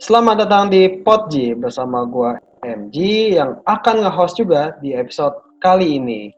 Selamat 0.00 0.48
datang 0.48 0.72
di 0.72 1.04
Podji 1.04 1.52
bersama 1.52 2.08
gua 2.08 2.40
MG 2.64 2.96
yang 3.36 3.60
akan 3.68 4.00
nge-host 4.00 4.40
juga 4.40 4.72
di 4.80 4.96
episode 4.96 5.36
kali 5.60 6.00
ini. 6.00 6.32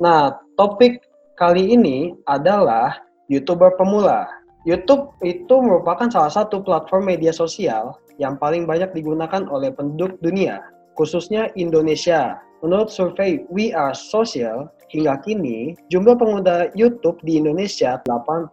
Nah, 0.00 0.32
topik 0.56 1.04
kali 1.36 1.76
ini 1.76 2.16
adalah 2.24 2.96
YouTuber 3.28 3.76
pemula. 3.76 4.24
YouTube 4.64 5.12
itu 5.20 5.52
merupakan 5.52 6.08
salah 6.08 6.32
satu 6.32 6.64
platform 6.64 7.12
media 7.12 7.28
sosial 7.28 7.92
yang 8.16 8.40
paling 8.40 8.64
banyak 8.64 8.88
digunakan 8.96 9.44
oleh 9.52 9.68
penduduk 9.68 10.16
dunia, 10.24 10.64
khususnya 10.96 11.52
Indonesia. 11.60 12.40
Menurut 12.64 12.88
survei 12.88 13.44
We 13.52 13.76
Are 13.76 13.92
Social, 13.92 14.72
hingga 14.94 15.20
kini 15.20 15.74
jumlah 15.90 16.16
pengguna 16.16 16.70
YouTube 16.78 17.18
di 17.26 17.36
Indonesia 17.36 18.00
88%. 18.08 18.48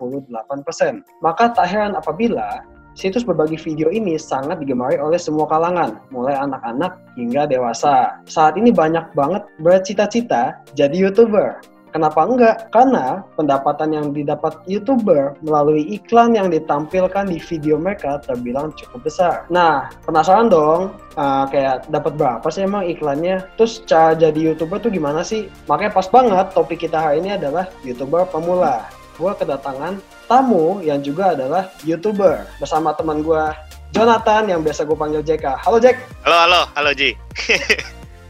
Maka 1.21 1.55
tak 1.55 1.67
heran 1.69 1.93
apabila 1.93 2.65
Situs 2.91 3.23
berbagi 3.23 3.55
video 3.55 3.87
ini 3.87 4.19
sangat 4.19 4.59
digemari 4.59 4.99
oleh 4.99 5.15
semua 5.15 5.47
kalangan, 5.47 6.03
mulai 6.11 6.35
anak-anak 6.35 6.99
hingga 7.15 7.47
dewasa. 7.47 8.19
Saat 8.27 8.59
ini 8.59 8.69
banyak 8.75 9.15
banget 9.15 9.47
bercita-cita 9.63 10.59
jadi 10.75 11.07
YouTuber. 11.07 11.63
Kenapa 11.91 12.23
enggak? 12.23 12.71
Karena 12.71 13.19
pendapatan 13.35 13.91
yang 13.91 14.15
didapat 14.15 14.63
YouTuber 14.63 15.43
melalui 15.43 15.83
iklan 15.91 16.39
yang 16.39 16.47
ditampilkan 16.47 17.27
di 17.27 17.35
video 17.35 17.75
mereka 17.75 18.23
terbilang 18.23 18.71
cukup 18.79 19.03
besar. 19.03 19.43
Nah, 19.51 19.91
penasaran 20.07 20.47
dong, 20.47 20.95
uh, 21.19 21.43
kayak 21.51 21.91
dapat 21.91 22.15
berapa 22.15 22.47
sih 22.47 22.63
emang 22.63 22.87
iklannya? 22.87 23.43
Terus 23.59 23.83
cara 23.83 24.15
jadi 24.15 24.51
YouTuber 24.51 24.79
tuh 24.79 24.91
gimana 24.91 25.19
sih? 25.19 25.51
Makanya 25.67 25.91
pas 25.91 26.07
banget 26.07 26.47
topik 26.55 26.79
kita 26.79 26.95
hari 26.95 27.19
ini 27.19 27.35
adalah 27.35 27.67
YouTuber 27.83 28.23
pemula. 28.31 28.87
Gue 29.19 29.31
kedatangan 29.35 29.99
tamu 30.31 30.79
yang 30.79 31.03
juga 31.03 31.35
adalah 31.35 31.67
YouTuber 31.83 32.47
bersama 32.63 32.95
teman 32.95 33.19
gue 33.19 33.43
Jonathan 33.91 34.47
yang 34.47 34.63
biasa 34.63 34.87
gue 34.87 34.95
panggil 34.95 35.19
JK. 35.19 35.59
Halo 35.59 35.83
Jack. 35.83 35.99
Halo 36.23 36.37
halo 36.47 36.61
halo 36.79 36.91
Ji. 36.95 37.11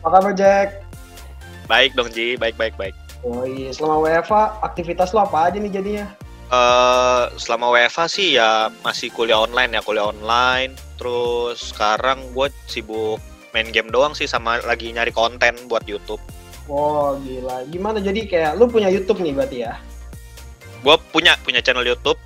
Apa 0.02 0.18
kabar 0.18 0.34
Jack? 0.34 0.82
Baik 1.70 1.94
dong 1.94 2.10
Ji, 2.10 2.34
baik 2.34 2.58
baik 2.58 2.74
baik. 2.82 2.98
Oh 3.22 3.46
iya, 3.46 3.70
selama 3.70 4.02
WFA 4.02 4.58
aktivitas 4.66 5.14
lo 5.14 5.22
apa 5.22 5.54
aja 5.54 5.62
nih 5.62 5.70
jadinya? 5.70 6.10
Uh, 6.50 7.30
selama 7.38 7.70
WFA 7.78 8.10
sih 8.10 8.36
ya 8.42 8.74
masih 8.82 9.14
kuliah 9.14 9.38
online 9.38 9.78
ya 9.78 9.86
kuliah 9.86 10.10
online. 10.10 10.74
Terus 10.98 11.70
sekarang 11.70 12.34
gue 12.34 12.50
sibuk 12.66 13.22
main 13.54 13.70
game 13.70 13.94
doang 13.94 14.18
sih 14.18 14.26
sama 14.26 14.58
lagi 14.66 14.90
nyari 14.90 15.14
konten 15.14 15.54
buat 15.70 15.86
YouTube. 15.86 16.20
Oh 16.66 17.14
gila, 17.22 17.70
gimana 17.70 18.02
jadi 18.02 18.26
kayak 18.26 18.52
lu 18.58 18.66
punya 18.66 18.90
YouTube 18.90 19.22
nih 19.22 19.38
berarti 19.38 19.58
ya? 19.70 19.78
Gue 20.82 20.96
punya 21.14 21.38
punya 21.46 21.62
channel 21.62 21.86
YouTube 21.86 22.18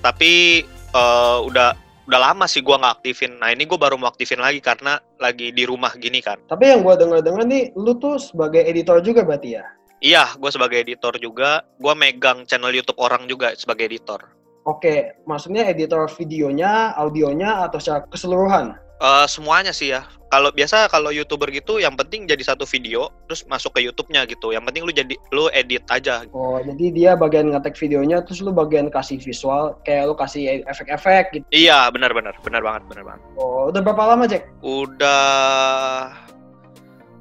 tapi 0.00 0.64
uh, 0.92 1.44
udah 1.44 1.76
udah 2.04 2.20
lama 2.20 2.44
sih 2.44 2.60
gue 2.60 2.76
nggak 2.76 3.00
aktifin. 3.00 3.40
Nah 3.40 3.48
ini 3.48 3.64
gue 3.64 3.80
baru 3.80 3.96
mau 3.96 4.12
aktifin 4.12 4.40
lagi 4.40 4.60
karena 4.60 5.00
lagi 5.16 5.50
di 5.56 5.64
rumah 5.64 5.96
gini 5.96 6.20
kan. 6.20 6.36
Tapi 6.52 6.68
yang 6.68 6.84
gue 6.84 6.94
denger 7.00 7.24
dengar 7.24 7.48
nih 7.48 7.72
lu 7.76 7.96
tuh 7.96 8.20
sebagai 8.20 8.60
editor 8.60 9.00
juga 9.00 9.24
berarti 9.24 9.56
ya? 9.56 9.64
Iya 10.04 10.36
gue 10.36 10.50
sebagai 10.52 10.84
editor 10.84 11.16
juga. 11.16 11.64
Gue 11.80 11.96
megang 11.96 12.44
channel 12.44 12.76
YouTube 12.76 13.00
orang 13.00 13.24
juga 13.24 13.56
sebagai 13.56 13.88
editor. 13.88 14.20
Oke, 14.64 15.20
maksudnya 15.28 15.68
editor 15.68 16.08
videonya, 16.16 16.96
audionya, 16.96 17.68
atau 17.68 17.76
secara 17.76 18.08
keseluruhan? 18.08 18.72
Uh, 19.02 19.26
semuanya 19.26 19.74
sih 19.74 19.90
ya. 19.90 20.06
Kalau 20.34 20.50
biasa 20.50 20.90
kalau 20.90 21.14
youtuber 21.14 21.46
gitu, 21.54 21.78
yang 21.78 21.94
penting 21.94 22.26
jadi 22.26 22.42
satu 22.42 22.66
video, 22.66 23.06
terus 23.30 23.46
masuk 23.46 23.78
ke 23.78 23.86
YouTube-nya 23.86 24.26
gitu. 24.26 24.50
Yang 24.50 24.66
penting 24.66 24.82
lu 24.82 24.92
jadi 24.94 25.14
lu 25.30 25.46
edit 25.54 25.86
aja. 25.94 26.26
Oh, 26.34 26.58
jadi 26.58 26.86
dia 26.90 27.10
bagian 27.14 27.54
ngetek 27.54 27.78
videonya, 27.78 28.18
terus 28.26 28.42
lu 28.42 28.50
bagian 28.50 28.90
kasih 28.90 29.22
visual, 29.22 29.78
kayak 29.86 30.10
lu 30.10 30.14
kasih 30.18 30.66
efek-efek 30.66 31.38
gitu. 31.38 31.44
Iya, 31.54 31.86
benar-benar, 31.94 32.34
benar 32.42 32.66
banget, 32.66 32.82
benar 32.90 33.04
banget. 33.14 33.22
Oh, 33.38 33.70
udah 33.70 33.80
berapa 33.82 34.02
lama 34.10 34.24
Jack? 34.26 34.50
Udah 34.58 36.10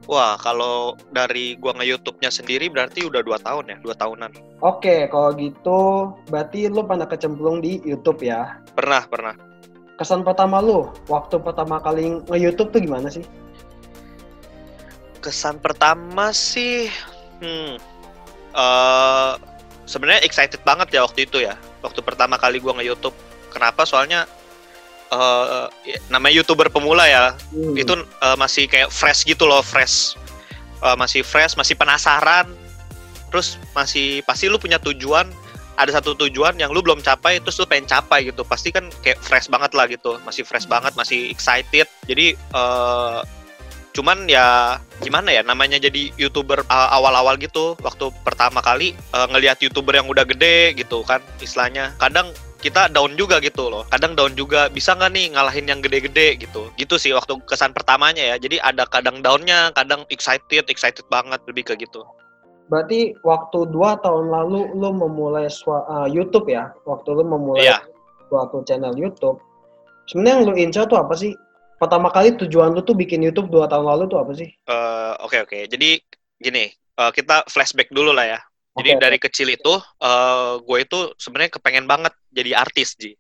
Wah, 0.04 0.36
kalau 0.36 1.00
dari 1.16 1.56
gua 1.56 1.72
nge-YouTube-nya 1.80 2.28
sendiri 2.28 2.68
berarti 2.68 3.08
udah 3.08 3.24
dua 3.24 3.40
tahun 3.40 3.72
ya, 3.72 3.78
dua 3.80 3.96
tahunan. 3.96 4.60
Oke, 4.60 5.08
kalau 5.08 5.32
gitu 5.40 6.12
berarti 6.28 6.68
lu 6.68 6.84
pernah 6.84 7.08
kecemplung 7.08 7.64
di 7.64 7.80
YouTube 7.88 8.20
ya? 8.20 8.60
Pernah, 8.76 9.08
pernah. 9.08 9.36
Kesan 9.94 10.26
pertama 10.26 10.58
lu 10.60 10.90
waktu 11.06 11.38
pertama 11.38 11.78
kali 11.78 12.22
nge-YouTube 12.26 12.74
tuh 12.74 12.82
gimana 12.82 13.08
sih? 13.14 13.22
Kesan 15.24 15.62
pertama 15.62 16.36
sih, 16.36 16.92
hmm, 17.40 17.80
uh, 18.52 19.40
sebenarnya 19.88 20.26
excited 20.28 20.60
banget 20.68 20.92
ya 20.98 21.06
waktu 21.06 21.30
itu 21.30 21.40
ya, 21.46 21.56
waktu 21.86 22.04
pertama 22.04 22.36
kali 22.36 22.60
gua 22.60 22.76
nge-YouTube. 22.82 23.16
Kenapa? 23.54 23.86
Soalnya 23.86 24.26
uh, 25.14 25.68
namanya 26.10 26.42
youtuber 26.42 26.68
pemula 26.74 27.06
ya 27.06 27.38
hmm. 27.54 27.78
itu 27.78 27.94
uh, 28.22 28.38
masih 28.38 28.66
kayak 28.66 28.90
fresh 28.90 29.24
gitu 29.24 29.46
loh 29.46 29.62
fresh 29.62 30.18
uh, 30.82 30.98
masih 30.98 31.22
fresh 31.22 31.54
masih 31.54 31.78
penasaran 31.78 32.50
terus 33.30 33.58
masih 33.74 34.22
pasti 34.26 34.50
lu 34.50 34.58
punya 34.62 34.78
tujuan 34.82 35.30
ada 35.78 35.90
satu 35.90 36.14
tujuan 36.26 36.58
yang 36.62 36.70
lu 36.70 36.86
belum 36.86 37.02
capai 37.02 37.42
terus 37.42 37.58
lu 37.58 37.66
pengen 37.66 37.90
capai 37.90 38.30
gitu. 38.30 38.46
Pasti 38.46 38.70
kan 38.70 38.90
kayak 39.02 39.20
fresh 39.22 39.50
banget 39.50 39.72
lah 39.74 39.86
gitu. 39.90 40.22
Masih 40.22 40.46
fresh 40.46 40.70
hmm. 40.70 40.74
banget 40.74 40.94
masih 40.94 41.30
excited. 41.34 41.88
Jadi 42.06 42.38
uh, 42.54 43.26
cuman 43.94 44.26
ya 44.26 44.78
gimana 45.06 45.30
ya 45.30 45.46
namanya 45.46 45.78
jadi 45.78 46.10
youtuber 46.18 46.66
awal-awal 46.70 47.38
gitu 47.38 47.78
waktu 47.86 48.10
pertama 48.26 48.58
kali 48.58 48.98
uh, 49.14 49.30
ngelihat 49.30 49.62
youtuber 49.62 49.94
yang 49.94 50.10
udah 50.10 50.26
gede 50.26 50.78
gitu 50.78 51.02
kan 51.06 51.22
istilahnya. 51.42 51.94
Kadang 51.98 52.34
kita 52.64 52.88
down 52.88 53.20
juga 53.20 53.44
gitu 53.44 53.68
loh. 53.68 53.84
Kadang 53.92 54.16
down 54.16 54.34
juga 54.40 54.72
bisa 54.72 54.96
nggak 54.96 55.12
nih 55.12 55.26
ngalahin 55.36 55.68
yang 55.68 55.80
gede-gede 55.84 56.40
gitu. 56.48 56.72
Gitu 56.80 56.96
sih 56.96 57.12
waktu 57.12 57.36
kesan 57.44 57.76
pertamanya 57.76 58.24
ya. 58.24 58.36
Jadi 58.40 58.62
ada 58.64 58.88
kadang 58.88 59.20
downnya 59.20 59.74
kadang 59.76 60.08
excited 60.08 60.70
excited 60.72 61.04
banget 61.12 61.44
lebih 61.50 61.68
ke 61.68 61.76
gitu 61.76 62.08
berarti 62.72 63.16
waktu 63.28 63.70
dua 63.70 64.00
tahun 64.00 64.32
lalu 64.32 64.72
lo 64.76 64.90
memulai 64.96 65.48
uh, 65.48 66.08
YouTube 66.08 66.48
ya 66.48 66.72
waktu 66.88 67.10
lo 67.12 67.24
memulai 67.28 67.68
yeah. 67.68 67.82
suatu 68.32 68.64
channel 68.64 68.96
YouTube 68.96 69.40
sebenarnya 70.08 70.34
yang 70.40 70.44
lo 70.48 70.54
incar 70.56 70.86
tuh 70.88 71.00
apa 71.00 71.14
sih 71.16 71.36
pertama 71.78 72.08
kali 72.12 72.36
tujuan 72.40 72.72
lo 72.72 72.82
tuh 72.82 72.96
bikin 72.96 73.20
YouTube 73.20 73.52
dua 73.52 73.68
tahun 73.68 73.84
lalu 73.84 74.04
tuh 74.08 74.20
apa 74.24 74.32
sih 74.36 74.50
oke 74.68 74.72
uh, 74.72 75.14
oke 75.24 75.36
okay, 75.36 75.40
okay. 75.44 75.62
jadi 75.68 76.00
gini 76.40 76.72
uh, 77.00 77.12
kita 77.12 77.44
flashback 77.52 77.92
dulu 77.92 78.16
lah 78.16 78.26
ya 78.26 78.40
jadi 78.74 78.98
okay. 78.98 79.02
dari 79.02 79.18
kecil 79.22 79.48
itu 79.54 79.74
uh, 80.02 80.58
gue 80.58 80.78
itu 80.82 81.00
sebenarnya 81.22 81.52
kepengen 81.54 81.86
banget 81.86 82.14
jadi 82.34 82.58
artis 82.58 82.98
Ji. 82.98 83.14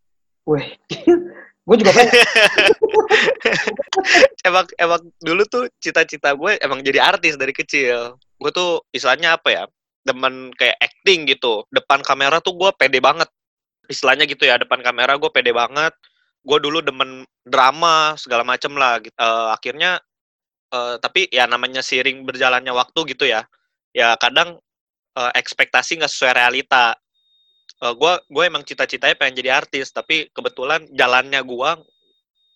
Wih, 0.49 0.65
gue 1.69 1.75
juga 1.77 1.93
pengen. 1.93 2.13
emang 4.49 4.65
emang 4.81 5.01
dulu 5.21 5.45
tuh 5.45 5.69
cita-cita 5.77 6.33
gue 6.33 6.57
emang 6.57 6.81
jadi 6.81 7.05
artis 7.05 7.37
dari 7.37 7.53
kecil. 7.53 8.17
Gue 8.43 8.51
tuh 8.51 8.83
istilahnya 8.91 9.39
apa 9.39 9.47
ya? 9.47 9.63
Demen 10.03 10.51
kayak 10.59 10.75
acting 10.83 11.31
gitu. 11.31 11.63
Depan 11.71 12.03
kamera 12.03 12.43
tuh 12.43 12.59
gue 12.59 12.67
pede 12.75 12.99
banget. 12.99 13.31
Istilahnya 13.87 14.27
gitu 14.27 14.43
ya, 14.43 14.59
depan 14.59 14.83
kamera 14.83 15.15
gue 15.15 15.31
pede 15.31 15.55
banget. 15.55 15.95
Gue 16.43 16.59
dulu 16.59 16.83
demen 16.83 17.23
drama 17.47 18.19
segala 18.19 18.43
macem 18.43 18.75
lah. 18.75 18.99
Gitu. 18.99 19.15
Uh, 19.15 19.55
akhirnya, 19.55 20.03
uh, 20.75 20.99
tapi 20.99 21.31
ya 21.31 21.47
namanya 21.47 21.79
seiring 21.79 22.27
berjalannya 22.27 22.75
waktu 22.75 23.15
gitu 23.15 23.23
ya. 23.31 23.47
Ya 23.95 24.19
kadang 24.19 24.59
uh, 25.15 25.31
ekspektasi 25.31 26.03
nggak 26.03 26.11
sesuai 26.11 26.35
realita. 26.35 26.99
Gue 27.83 28.15
gue 28.31 28.43
emang 28.47 28.63
cita-citanya 28.63 29.11
pengen 29.19 29.43
jadi 29.43 29.59
artis, 29.59 29.91
tapi 29.91 30.31
kebetulan 30.31 30.87
jalannya 30.95 31.43
gue 31.43 31.69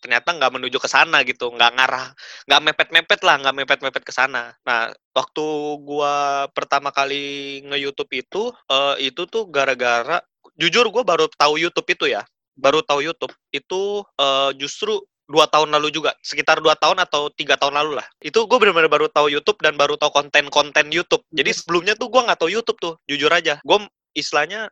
ternyata 0.07 0.39
nggak 0.39 0.53
menuju 0.55 0.79
ke 0.79 0.87
sana 0.87 1.19
gitu, 1.27 1.51
nggak 1.51 1.75
ngarah, 1.75 2.15
nggak 2.47 2.61
mepet-mepet 2.63 3.19
lah, 3.27 3.35
nggak 3.43 3.55
mepet-mepet 3.59 4.03
ke 4.07 4.15
sana. 4.15 4.55
Nah, 4.63 4.95
waktu 5.11 5.45
gue 5.83 6.15
pertama 6.55 6.95
kali 6.95 7.59
nge-YouTube 7.67 8.11
itu, 8.15 8.55
uh, 8.71 8.95
itu 9.03 9.27
tuh 9.27 9.51
gara-gara, 9.51 10.23
jujur 10.55 10.87
gue 10.87 11.03
baru 11.03 11.27
tahu 11.35 11.59
YouTube 11.59 11.91
itu 11.91 12.07
ya, 12.07 12.23
baru 12.55 12.79
tahu 12.87 13.03
YouTube 13.03 13.35
itu 13.51 14.07
uh, 14.15 14.55
justru 14.55 15.03
dua 15.27 15.43
tahun 15.51 15.75
lalu 15.75 15.91
juga 15.91 16.15
sekitar 16.23 16.63
dua 16.63 16.79
tahun 16.79 17.03
atau 17.03 17.27
tiga 17.35 17.59
tahun 17.59 17.75
lalu 17.75 17.99
lah 17.99 18.07
itu 18.23 18.47
gue 18.47 18.57
benar-benar 18.63 18.87
baru 18.87 19.11
tahu 19.11 19.27
YouTube 19.27 19.59
dan 19.59 19.75
baru 19.75 19.99
tahu 19.99 20.07
konten-konten 20.15 20.87
YouTube 20.87 21.19
jadi 21.35 21.51
hmm. 21.51 21.59
sebelumnya 21.59 21.93
tuh 21.99 22.07
gue 22.07 22.23
nggak 22.23 22.39
tahu 22.39 22.47
YouTube 22.47 22.79
tuh 22.79 22.95
jujur 23.11 23.27
aja 23.27 23.59
gue 23.59 23.77
istilahnya 24.15 24.71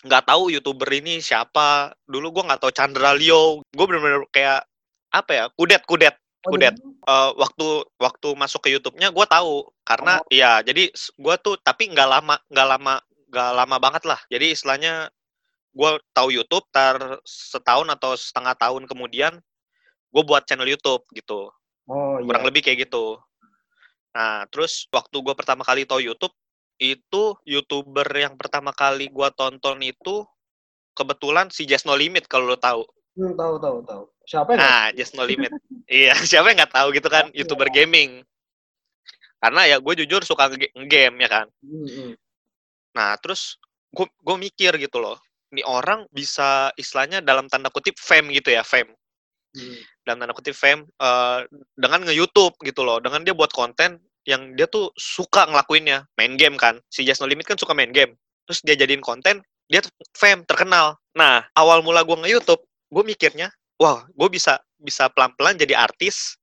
nggak 0.00 0.24
tahu 0.26 0.48
youtuber 0.48 0.88
ini 0.88 1.20
siapa 1.20 1.92
dulu 2.08 2.32
gue 2.32 2.44
nggak 2.48 2.60
tahu 2.60 2.72
Chandra 2.72 3.12
Leo 3.12 3.60
gue 3.60 3.84
benar-benar 3.84 4.24
kayak 4.32 4.64
apa 5.12 5.30
ya 5.32 5.44
kudet 5.52 5.82
kudet 5.84 6.16
oh, 6.46 6.56
kudet 6.56 6.74
uh, 7.04 7.36
waktu 7.36 7.84
waktu 8.00 8.28
masuk 8.38 8.64
ke 8.64 8.72
YouTube-nya 8.72 9.12
gue 9.12 9.26
tahu 9.28 9.68
karena 9.84 10.24
oh. 10.24 10.30
ya 10.32 10.64
jadi 10.64 10.88
gue 10.94 11.34
tuh 11.44 11.60
tapi 11.60 11.92
nggak 11.92 12.08
lama 12.08 12.40
nggak 12.48 12.68
lama 12.68 12.94
nggak 13.28 13.50
lama 13.54 13.76
banget 13.76 14.02
lah 14.08 14.20
jadi 14.32 14.56
istilahnya 14.56 15.12
gue 15.70 15.90
tahu 16.10 16.34
YouTube 16.34 16.66
tar 16.74 17.20
setahun 17.22 17.86
atau 17.92 18.18
setengah 18.18 18.54
tahun 18.58 18.90
kemudian 18.90 19.38
gue 20.10 20.22
buat 20.26 20.42
channel 20.46 20.66
YouTube 20.66 21.06
gitu. 21.14 21.50
Oh, 21.86 22.18
iya. 22.18 22.26
Kurang 22.26 22.44
lebih 22.46 22.66
kayak 22.66 22.90
gitu. 22.90 23.18
Nah, 24.10 24.46
terus 24.50 24.90
waktu 24.90 25.16
gue 25.22 25.34
pertama 25.38 25.62
kali 25.62 25.86
tahu 25.86 26.02
YouTube, 26.02 26.34
itu 26.80 27.36
YouTuber 27.44 28.08
yang 28.16 28.40
pertama 28.40 28.72
kali 28.72 29.12
gue 29.12 29.28
tonton 29.36 29.76
itu 29.84 30.24
kebetulan 30.96 31.52
si 31.52 31.68
Just 31.68 31.84
No 31.84 31.92
Limit 31.92 32.24
kalau 32.24 32.48
lo 32.48 32.56
tahu. 32.56 32.88
Hmm, 33.20 33.36
tahu, 33.36 33.60
tahu, 33.60 33.78
tahu. 33.84 34.02
Siapa 34.24 34.56
yang 34.56 34.60
Nah, 34.64 34.86
Just 34.96 35.12
No 35.12 35.28
Limit. 35.28 35.52
iya, 35.86 36.16
siapa 36.24 36.50
yang 36.50 36.64
nggak 36.64 36.72
tahu 36.72 36.88
gitu 36.96 37.08
kan. 37.12 37.28
YouTuber 37.36 37.68
gaming. 37.68 38.24
Karena 39.40 39.68
ya 39.68 39.76
gue 39.76 39.94
jujur 40.04 40.24
suka 40.24 40.48
nge-game 40.52 41.16
ya 41.20 41.28
kan. 41.28 41.46
Hmm, 41.60 41.88
hmm. 41.88 42.12
Nah, 42.96 43.16
terus 43.20 43.60
gue 43.92 44.08
gue 44.08 44.36
mikir 44.40 44.80
gitu 44.80 45.00
loh. 45.00 45.20
Ini 45.52 45.60
orang 45.68 46.08
bisa 46.08 46.72
istilahnya 46.80 47.20
dalam 47.20 47.50
tanda 47.50 47.68
kutip 47.68 48.00
fame 48.00 48.32
gitu 48.32 48.56
ya, 48.56 48.64
fame. 48.64 48.88
Hmm. 49.52 49.80
Dalam 50.06 50.24
tanda 50.24 50.32
kutip 50.32 50.56
fame 50.56 50.88
eh, 50.96 51.38
dengan 51.76 52.08
nge-YouTube 52.08 52.56
gitu 52.64 52.84
loh. 52.84 53.04
Dengan 53.04 53.20
dia 53.20 53.36
buat 53.36 53.52
konten 53.52 54.00
yang 54.28 54.56
dia 54.56 54.68
tuh 54.68 54.92
suka 54.96 55.48
ngelakuinnya. 55.48 56.04
Main 56.16 56.36
game 56.36 56.56
kan. 56.60 56.80
Si 56.92 57.04
Just 57.06 57.24
No 57.24 57.28
Limit 57.28 57.48
kan 57.48 57.58
suka 57.60 57.72
main 57.72 57.92
game. 57.92 58.16
Terus 58.44 58.60
dia 58.66 58.74
jadiin 58.74 59.00
konten, 59.00 59.40
dia 59.70 59.80
tuh 59.80 59.92
fame, 60.18 60.42
terkenal. 60.44 60.98
Nah, 61.14 61.46
awal 61.54 61.86
mula 61.86 62.02
gue 62.02 62.18
nge-YouTube, 62.18 62.62
gue 62.90 63.04
mikirnya, 63.06 63.54
wah, 63.78 64.02
gue 64.10 64.28
bisa 64.28 64.58
bisa 64.80 65.06
pelan-pelan 65.14 65.54
jadi 65.54 65.78
artis 65.78 66.34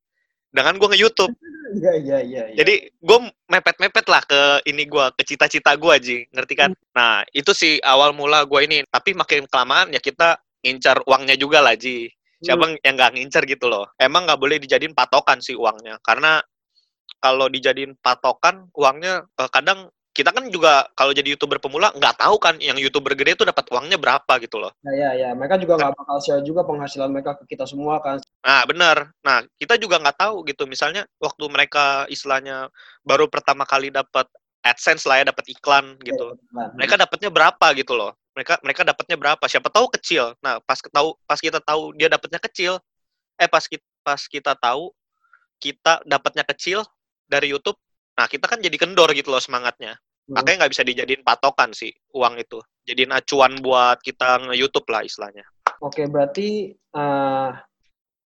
dengan 0.53 0.79
gue 0.79 0.87
nge-YouTube. 0.95 1.33
Iya, 1.67 1.99
iya, 1.99 2.17
iya. 2.23 2.43
iya. 2.47 2.63
Jadi 2.63 2.87
gue 2.95 3.19
mepet-mepet 3.51 4.07
lah 4.07 4.23
ke 4.23 4.63
ini 4.71 4.87
gue, 4.87 5.05
ke 5.19 5.23
cita-cita 5.27 5.75
gue 5.75 5.95
Ji, 5.99 6.23
ngerti 6.31 6.55
kan? 6.55 6.71
Nah 6.95 7.27
itu 7.35 7.51
sih 7.51 7.75
awal 7.83 8.15
mula 8.15 8.47
gue 8.47 8.63
ini. 8.63 8.87
Tapi 8.87 9.11
makin 9.11 9.43
kelamaan 9.51 9.91
ya 9.91 9.99
kita 9.99 10.39
ngincar 10.63 11.03
uangnya 11.03 11.35
juga 11.35 11.59
lah 11.59 11.75
Ji. 11.75 12.07
Siapa 12.39 12.79
yang 12.87 12.95
nggak 12.95 13.19
ngincar 13.19 13.43
gitu 13.43 13.67
loh. 13.67 13.91
Emang 13.99 14.23
nggak 14.23 14.39
boleh 14.39 14.63
dijadiin 14.63 14.95
patokan 14.95 15.43
sih 15.43 15.59
uangnya. 15.59 15.99
Karena 15.99 16.39
kalau 17.21 17.49
dijadiin 17.49 17.97
patokan 17.99 18.69
uangnya 18.77 19.25
eh, 19.37 19.49
kadang 19.49 19.89
kita 20.17 20.33
kan 20.33 20.49
juga 20.49 20.89
kalau 20.97 21.13
jadi 21.13 21.37
youtuber 21.37 21.61
pemula 21.61 21.93
nggak 21.93 22.17
tahu 22.17 22.41
kan 22.41 22.57
yang 22.57 22.73
youtuber 22.81 23.13
gede 23.13 23.37
itu 23.37 23.45
dapat 23.45 23.69
uangnya 23.69 24.01
berapa 24.01 24.41
gitu 24.41 24.57
loh. 24.57 24.73
Ya, 24.81 24.93
ya, 24.97 25.09
ya. 25.13 25.29
Mereka 25.37 25.61
juga 25.61 25.77
nggak 25.77 25.93
bakal 25.93 26.17
share 26.25 26.41
juga 26.41 26.65
penghasilan 26.65 27.13
mereka 27.13 27.37
ke 27.37 27.45
kita 27.53 27.69
semua 27.69 28.01
kan. 28.01 28.17
Nah, 28.41 28.65
benar. 28.65 29.13
Nah, 29.21 29.45
kita 29.61 29.77
juga 29.77 30.01
nggak 30.01 30.17
tahu 30.17 30.41
gitu. 30.49 30.65
Misalnya 30.65 31.05
waktu 31.21 31.45
mereka 31.53 32.09
istilahnya 32.09 32.73
baru 33.05 33.29
pertama 33.29 33.61
kali 33.69 33.93
dapat 33.93 34.25
AdSense 34.65 35.05
lah 35.05 35.21
ya, 35.21 35.29
dapat 35.29 35.53
iklan 35.53 36.01
gitu. 36.01 36.33
Nah, 36.49 36.73
Mereka 36.73 36.97
dapatnya 36.97 37.29
berapa 37.29 37.67
gitu 37.77 37.93
loh. 37.93 38.17
Mereka 38.33 38.57
mereka 38.65 38.81
dapatnya 38.81 39.21
berapa? 39.21 39.45
Siapa 39.45 39.69
tahu 39.69 39.85
kecil. 40.01 40.33
Nah, 40.41 40.57
pas 40.65 40.81
tahu 40.81 41.13
pas 41.29 41.37
kita 41.37 41.61
tahu 41.61 41.93
dia 41.93 42.09
dapatnya 42.09 42.41
kecil, 42.41 42.81
eh 43.37 43.45
pas 43.45 43.61
kita 43.69 43.85
pas 44.01 44.21
kita 44.25 44.57
tahu 44.57 44.89
kita 45.61 46.01
dapatnya 46.09 46.41
kecil 46.41 46.81
dari 47.27 47.51
YouTube, 47.51 47.77
nah 48.15 48.25
kita 48.25 48.47
kan 48.47 48.57
jadi 48.57 48.73
kendor 48.73 49.11
gitu 49.11 49.29
loh 49.29 49.43
semangatnya. 49.43 49.99
Hmm. 50.27 50.39
Makanya 50.39 50.65
nggak 50.65 50.73
bisa 50.73 50.83
dijadiin 50.83 51.23
patokan 51.23 51.71
sih 51.71 51.91
uang 52.11 52.39
itu. 52.39 52.57
Jadiin 52.87 53.11
acuan 53.11 53.59
buat 53.59 53.99
kita 53.99 54.47
nge-YouTube 54.47 54.87
lah 54.87 55.03
istilahnya. 55.03 55.43
Oke, 55.79 56.07
berarti 56.07 56.71
eh, 56.73 57.49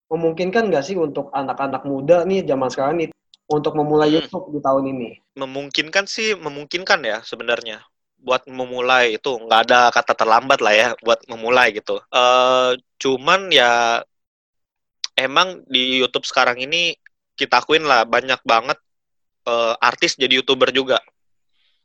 memungkinkan 0.09 0.69
nggak 0.69 0.85
sih 0.85 0.97
untuk 0.97 1.31
anak-anak 1.31 1.85
muda 1.85 2.25
nih 2.25 2.43
zaman 2.43 2.69
sekarang 2.69 2.95
nih 2.99 3.09
untuk 3.49 3.73
memulai 3.77 4.09
Hmm. 4.09 4.17
YouTube 4.21 4.47
di 4.53 4.61
tahun 4.61 4.85
ini? 4.93 5.11
memungkinkan 5.39 6.05
sih 6.05 6.35
memungkinkan 6.35 6.99
ya 7.07 7.23
sebenarnya 7.23 7.79
buat 8.19 8.43
memulai 8.51 9.15
itu 9.15 9.31
nggak 9.39 9.61
ada 9.71 9.95
kata 9.95 10.11
terlambat 10.19 10.59
lah 10.59 10.75
ya 10.75 10.89
buat 10.99 11.23
memulai 11.31 11.71
gitu. 11.71 12.03
eh 12.11 12.75
cuman 12.99 13.47
ya 13.55 14.03
emang 15.15 15.63
di 15.67 16.03
YouTube 16.03 16.27
sekarang 16.27 16.59
ini 16.59 16.99
kita 17.39 17.63
akuin 17.63 17.87
lah 17.87 18.03
banyak 18.03 18.43
banget 18.43 18.79
eh, 19.49 19.75
artis 19.81 20.13
jadi 20.15 20.39
youtuber 20.39 20.69
juga, 20.71 21.01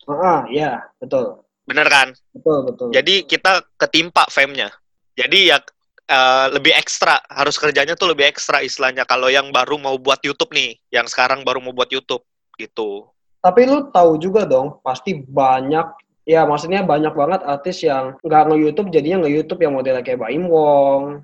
Ah, 0.04 0.44
iya, 0.52 0.84
betul, 1.00 1.40
bener 1.64 1.88
kan? 1.88 2.12
betul, 2.36 2.58
betul. 2.68 2.88
Jadi 2.92 3.24
kita 3.24 3.64
ketimpa 3.80 4.28
fame-nya. 4.28 4.68
Jadi 5.16 5.48
ya 5.48 5.64
eh, 6.04 6.48
lebih 6.52 6.76
ekstra 6.76 7.24
harus 7.32 7.56
kerjanya 7.56 7.96
tuh 7.96 8.12
lebih 8.12 8.28
ekstra 8.28 8.60
istilahnya 8.60 9.08
kalau 9.08 9.32
yang 9.32 9.48
baru 9.50 9.80
mau 9.80 9.96
buat 9.96 10.20
YouTube 10.20 10.52
nih, 10.52 10.76
yang 10.92 11.08
sekarang 11.08 11.48
baru 11.48 11.64
mau 11.64 11.72
buat 11.72 11.88
YouTube 11.88 12.20
gitu. 12.60 13.08
Tapi 13.40 13.64
lu 13.64 13.88
tahu 13.92 14.20
juga 14.20 14.44
dong, 14.44 14.80
pasti 14.84 15.16
banyak, 15.16 15.88
ya 16.24 16.44
maksudnya 16.44 16.84
banyak 16.84 17.12
banget 17.12 17.42
artis 17.44 17.84
yang 17.84 18.16
nggak 18.20 18.44
nge-YouTube 18.52 18.92
jadinya 18.92 19.24
nge-YouTube 19.24 19.60
yang 19.64 19.74
modelnya 19.76 20.04
kayak 20.04 20.20
Baim 20.20 20.48
Wong. 20.48 21.24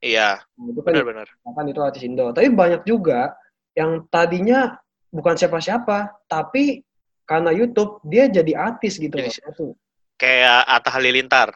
Iya, 0.00 0.40
Nah, 0.56 0.66
Itu 0.72 0.80
kan, 0.80 0.96
benar-benar. 0.96 1.28
kan 1.28 1.64
itu 1.68 1.80
artis 1.84 2.02
Indo. 2.02 2.32
Tapi 2.32 2.48
banyak 2.50 2.82
juga 2.88 3.36
yang 3.76 4.02
tadinya 4.08 4.80
bukan 5.10 5.34
siapa-siapa, 5.34 6.26
tapi 6.30 6.86
karena 7.26 7.54
YouTube 7.54 8.02
dia 8.06 8.26
jadi 8.26 8.54
artis 8.58 8.98
gitu 8.98 9.14
Jadi 9.14 9.30
loh. 9.30 9.74
Kayak 10.18 10.66
Atta 10.66 10.90
Halilintar. 10.94 11.54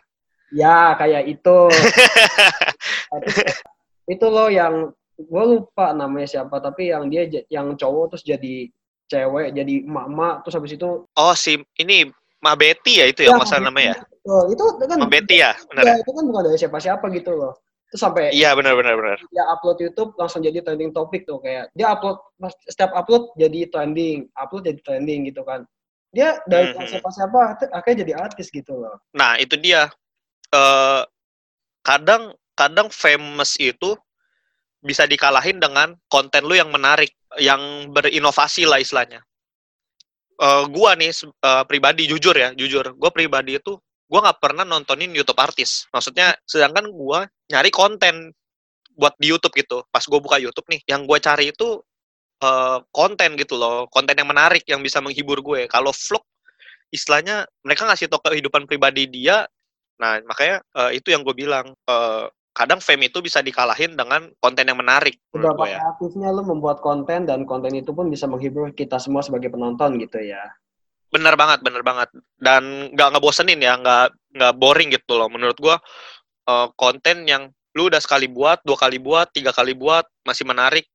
Ya, 0.54 0.94
kayak 0.94 1.26
itu. 1.26 1.58
Itu 4.14 4.26
loh 4.28 4.52
yang 4.52 4.92
gue 5.18 5.44
lupa 5.46 5.90
namanya 5.96 6.28
siapa, 6.28 6.60
tapi 6.62 6.90
yang 6.94 7.08
dia 7.10 7.26
yang 7.50 7.74
cowok 7.74 8.14
terus 8.14 8.24
jadi 8.26 8.68
cewek, 9.08 9.54
jadi 9.54 9.74
mama, 9.86 10.42
terus 10.42 10.58
habis 10.58 10.74
itu 10.74 11.06
Oh, 11.06 11.34
si 11.38 11.60
ini 11.78 12.10
Ma 12.42 12.58
Betty 12.58 13.00
ya 13.00 13.06
itu 13.08 13.24
ya, 13.24 13.32
Ya, 13.32 13.38
masalah 13.38 13.70
namanya 13.70 13.94
ya? 13.94 13.96
Oh, 14.26 14.44
itu 14.50 14.62
kan 14.84 14.98
Ma 14.98 15.08
Betty 15.08 15.40
ya, 15.40 15.54
benar 15.70 15.82
ya, 15.86 15.92
ya? 15.94 15.96
itu 16.02 16.10
kan 16.10 16.24
bukan 16.26 16.42
dari 16.50 16.58
siapa-siapa 16.58 17.06
gitu 17.14 17.30
loh. 17.32 17.54
Terus 17.94 18.10
sampai 18.10 18.34
Iya, 18.34 18.58
benar 18.58 18.74
benar 18.74 18.98
benar. 18.98 19.22
dia 19.30 19.46
upload 19.54 19.78
YouTube 19.78 20.18
langsung 20.18 20.42
jadi 20.42 20.58
trending 20.66 20.90
topik 20.90 21.22
tuh 21.30 21.38
kayak 21.38 21.70
dia 21.78 21.94
upload 21.94 22.18
setiap 22.66 22.90
upload 22.90 23.30
jadi 23.38 23.70
trending, 23.70 24.26
upload 24.34 24.66
jadi 24.66 24.82
trending 24.82 25.30
gitu 25.30 25.46
kan. 25.46 25.62
Dia 26.10 26.42
dari 26.50 26.74
Mhm. 26.74 26.90
siapa-siapa 26.90 27.38
itu 27.54 27.64
akhirnya 27.70 27.98
jadi 28.02 28.12
artis 28.18 28.50
gitu 28.50 28.82
loh. 28.82 28.98
Nah, 29.14 29.38
itu 29.38 29.54
dia. 29.54 29.94
Eh 30.50 31.02
kadang 31.86 32.34
kadang 32.58 32.90
famous 32.90 33.54
itu 33.62 33.94
bisa 34.82 35.06
dikalahin 35.06 35.62
dengan 35.62 35.94
konten 36.10 36.42
lu 36.50 36.58
yang 36.58 36.74
menarik, 36.74 37.14
yang 37.38 37.94
berinovasi 37.94 38.66
lah 38.66 38.82
istilahnya. 38.82 39.22
Eh 40.34 40.62
gua 40.66 40.98
nih 40.98 41.14
eh, 41.14 41.62
pribadi 41.70 42.10
jujur 42.10 42.34
ya, 42.34 42.50
jujur. 42.58 42.90
Gua 42.98 43.14
pribadi 43.14 43.54
itu 43.62 43.78
gua 44.08 44.20
nggak 44.30 44.40
pernah 44.40 44.64
nontonin 44.66 45.12
YouTube 45.12 45.40
artis. 45.40 45.88
Maksudnya 45.90 46.36
sedangkan 46.44 46.90
gua 46.92 47.26
nyari 47.50 47.70
konten 47.72 48.32
buat 48.94 49.14
di 49.18 49.32
YouTube 49.32 49.54
gitu. 49.58 49.82
Pas 49.90 50.04
gua 50.06 50.20
buka 50.22 50.36
YouTube 50.38 50.66
nih, 50.70 50.80
yang 50.86 51.08
gua 51.08 51.18
cari 51.18 51.50
itu 51.50 51.82
eh, 52.42 52.78
konten 52.92 53.30
gitu 53.40 53.54
loh, 53.56 53.86
konten 53.88 54.14
yang 54.16 54.28
menarik 54.28 54.64
yang 54.68 54.80
bisa 54.84 55.00
menghibur 55.00 55.40
gue. 55.40 55.66
Kalau 55.70 55.90
vlog 55.94 56.24
istilahnya 56.92 57.48
mereka 57.66 57.88
ngasih 57.90 58.06
tau 58.06 58.22
kehidupan 58.22 58.70
pribadi 58.70 59.10
dia. 59.10 59.48
Nah, 59.98 60.20
makanya 60.26 60.62
eh, 60.62 60.98
itu 60.98 61.10
yang 61.10 61.26
gue 61.26 61.34
bilang 61.34 61.74
eh, 61.74 62.24
kadang 62.54 62.78
fame 62.78 63.10
itu 63.10 63.18
bisa 63.18 63.42
dikalahin 63.42 63.98
dengan 63.98 64.30
konten 64.38 64.62
yang 64.62 64.78
menarik 64.78 65.18
gue 65.34 65.42
ya. 65.42 65.82
kreatifnya 65.82 66.30
lu 66.30 66.46
membuat 66.46 66.78
konten 66.78 67.26
dan 67.26 67.42
konten 67.50 67.74
itu 67.74 67.90
pun 67.90 68.06
bisa 68.06 68.30
menghibur 68.30 68.70
kita 68.70 69.02
semua 69.02 69.26
sebagai 69.26 69.50
penonton 69.50 69.98
gitu 69.98 70.22
ya. 70.22 70.54
Bener 71.14 71.38
banget, 71.38 71.62
bener 71.62 71.86
banget. 71.86 72.10
Dan 72.34 72.90
nggak 72.90 73.08
ngebosenin 73.14 73.62
ya, 73.62 73.78
nggak 73.78 74.06
nggak 74.34 74.52
boring 74.58 74.90
gitu 74.90 75.14
loh. 75.14 75.30
Menurut 75.30 75.54
gue 75.62 75.76
eh, 76.50 76.68
konten 76.74 77.22
yang 77.30 77.54
lu 77.78 77.86
udah 77.86 78.02
sekali 78.02 78.26
buat, 78.26 78.58
dua 78.66 78.74
kali 78.74 78.98
buat, 78.98 79.30
tiga 79.30 79.54
kali 79.54 79.78
buat 79.78 80.02
masih 80.26 80.42
menarik, 80.46 80.86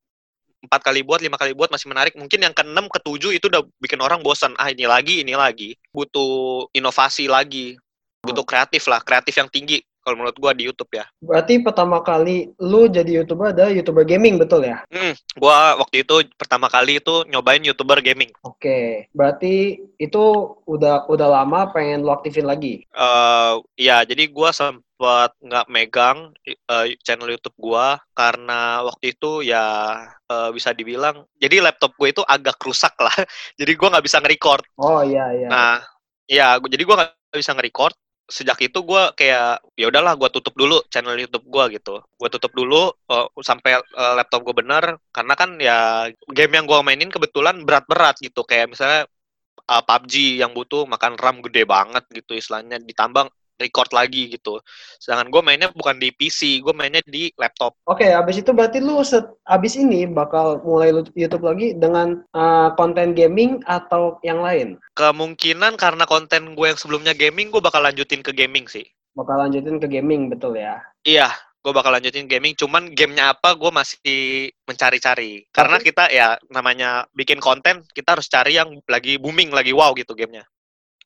empat 0.60 0.80
kali 0.84 1.00
buat, 1.00 1.24
lima 1.24 1.40
kali 1.40 1.56
buat 1.56 1.72
masih 1.72 1.88
menarik. 1.88 2.12
Mungkin 2.16 2.40
yang 2.40 2.52
keenam, 2.52 2.88
ketujuh 2.92 3.32
itu 3.32 3.48
udah 3.48 3.64
bikin 3.80 4.00
orang 4.04 4.20
bosan. 4.20 4.52
Ah 4.60 4.68
ini 4.68 4.84
lagi, 4.84 5.24
ini 5.24 5.32
lagi. 5.32 5.72
Butuh 5.92 6.68
inovasi 6.76 7.28
lagi, 7.28 7.76
butuh 8.20 8.44
kreatif 8.44 8.84
lah, 8.92 9.00
kreatif 9.00 9.40
yang 9.40 9.48
tinggi. 9.48 9.80
Kalau 10.00 10.16
menurut 10.16 10.36
gua 10.40 10.52
di 10.56 10.64
YouTube 10.64 10.90
ya. 10.96 11.04
Berarti 11.20 11.60
pertama 11.60 12.00
kali 12.00 12.50
lu 12.56 12.88
jadi 12.88 13.20
YouTuber 13.20 13.52
ada 13.52 13.68
YouTuber 13.68 14.08
gaming 14.08 14.40
betul 14.40 14.64
ya? 14.64 14.80
Hmm, 14.88 15.12
gua 15.36 15.76
waktu 15.76 16.02
itu 16.02 16.24
pertama 16.34 16.72
kali 16.72 16.98
itu 16.98 17.28
nyobain 17.28 17.60
YouTuber 17.60 18.00
gaming. 18.00 18.32
Oke, 18.40 19.06
berarti 19.12 19.76
itu 20.00 20.24
udah 20.64 21.04
udah 21.06 21.28
lama 21.28 21.68
pengen 21.70 22.00
lu 22.00 22.10
aktifin 22.10 22.48
lagi. 22.48 22.88
eh 22.90 23.52
ya, 23.76 24.02
jadi 24.08 24.24
gua 24.32 24.50
sempat 24.56 25.36
nggak 25.40 25.66
megang 25.68 26.32
eh, 26.44 26.96
channel 27.04 27.28
YouTube 27.28 27.56
gua 27.60 28.00
karena 28.16 28.84
waktu 28.84 29.12
itu 29.12 29.44
ya 29.44 29.64
eh, 30.32 30.50
bisa 30.56 30.72
dibilang, 30.72 31.28
jadi 31.36 31.60
laptop 31.60 31.92
gue 32.00 32.08
itu 32.12 32.22
agak 32.24 32.56
rusak 32.64 32.96
lah. 32.96 33.12
jadi 33.60 33.72
gua 33.76 33.96
nggak 33.96 34.06
bisa 34.08 34.18
nge-record. 34.24 34.62
Oh 34.80 35.04
iya 35.04 35.24
iya. 35.36 35.48
Nah, 35.48 35.76
ya, 36.24 36.56
jadi 36.56 36.82
gua 36.88 36.96
nggak 37.04 37.38
bisa 37.40 37.52
nge-record. 37.56 37.94
Sejak 38.30 38.58
itu 38.62 38.78
gua 38.86 39.12
kayak 39.18 39.60
ya 39.74 39.90
udahlah 39.90 40.14
gua 40.14 40.30
tutup 40.30 40.54
dulu 40.54 40.80
channel 40.88 41.18
YouTube 41.18 41.46
gua 41.50 41.66
gitu. 41.68 42.00
Gua 42.16 42.28
tutup 42.30 42.54
dulu 42.54 42.94
eh, 43.10 43.26
sampai 43.42 43.82
eh, 43.82 44.12
laptop 44.16 44.46
gue 44.46 44.54
bener 44.56 44.84
karena 45.10 45.34
kan 45.34 45.58
ya 45.58 46.08
game 46.30 46.52
yang 46.56 46.66
gua 46.70 46.80
mainin 46.86 47.10
kebetulan 47.10 47.66
berat-berat 47.66 48.16
gitu 48.22 48.46
kayak 48.46 48.72
misalnya 48.72 49.10
uh, 49.70 49.82
PUBG 49.86 50.42
yang 50.42 50.50
butuh 50.50 50.86
makan 50.90 51.14
RAM 51.14 51.38
gede 51.46 51.62
banget 51.62 52.04
gitu 52.10 52.34
istilahnya 52.34 52.82
ditambah 52.82 53.30
record 53.60 53.92
lagi 53.92 54.32
gitu. 54.32 54.58
Sedangkan 54.96 55.28
gue 55.28 55.42
mainnya 55.44 55.68
bukan 55.70 56.00
di 56.00 56.08
PC, 56.10 56.64
gue 56.64 56.72
mainnya 56.72 57.04
di 57.04 57.28
laptop. 57.36 57.76
Oke, 57.84 58.08
abis 58.08 58.40
itu 58.40 58.50
berarti 58.56 58.80
lu 58.80 59.04
set, 59.04 59.28
abis 59.44 59.76
ini 59.76 60.08
bakal 60.08 60.64
mulai 60.64 60.90
YouTube 61.12 61.44
lagi 61.44 61.76
dengan 61.76 62.24
uh, 62.32 62.72
konten 62.74 63.12
gaming 63.12 63.60
atau 63.68 64.16
yang 64.24 64.40
lain? 64.40 64.80
Kemungkinan 64.96 65.76
karena 65.76 66.08
konten 66.08 66.56
gue 66.56 66.66
yang 66.66 66.80
sebelumnya 66.80 67.12
gaming, 67.12 67.52
gue 67.52 67.60
bakal 67.60 67.84
lanjutin 67.84 68.24
ke 68.24 68.32
gaming 68.32 68.64
sih. 68.64 68.88
Bakal 69.12 69.46
lanjutin 69.46 69.76
ke 69.76 69.86
gaming, 69.86 70.32
betul 70.32 70.56
ya? 70.56 70.80
Iya, 71.04 71.28
gue 71.60 71.72
bakal 71.76 71.92
lanjutin 71.92 72.24
gaming 72.24 72.56
cuman 72.56 72.88
gamenya 72.96 73.36
apa 73.36 73.52
gue 73.52 73.68
masih 73.68 74.48
mencari-cari 74.64 75.44
karena 75.52 75.76
kita 75.76 76.08
ya 76.08 76.40
namanya 76.48 77.04
bikin 77.12 77.36
konten 77.36 77.84
kita 77.92 78.16
harus 78.16 78.32
cari 78.32 78.56
yang 78.56 78.80
lagi 78.88 79.20
booming 79.20 79.52
lagi 79.52 79.76
wow 79.76 79.92
gitu 79.92 80.16
gamenya 80.16 80.48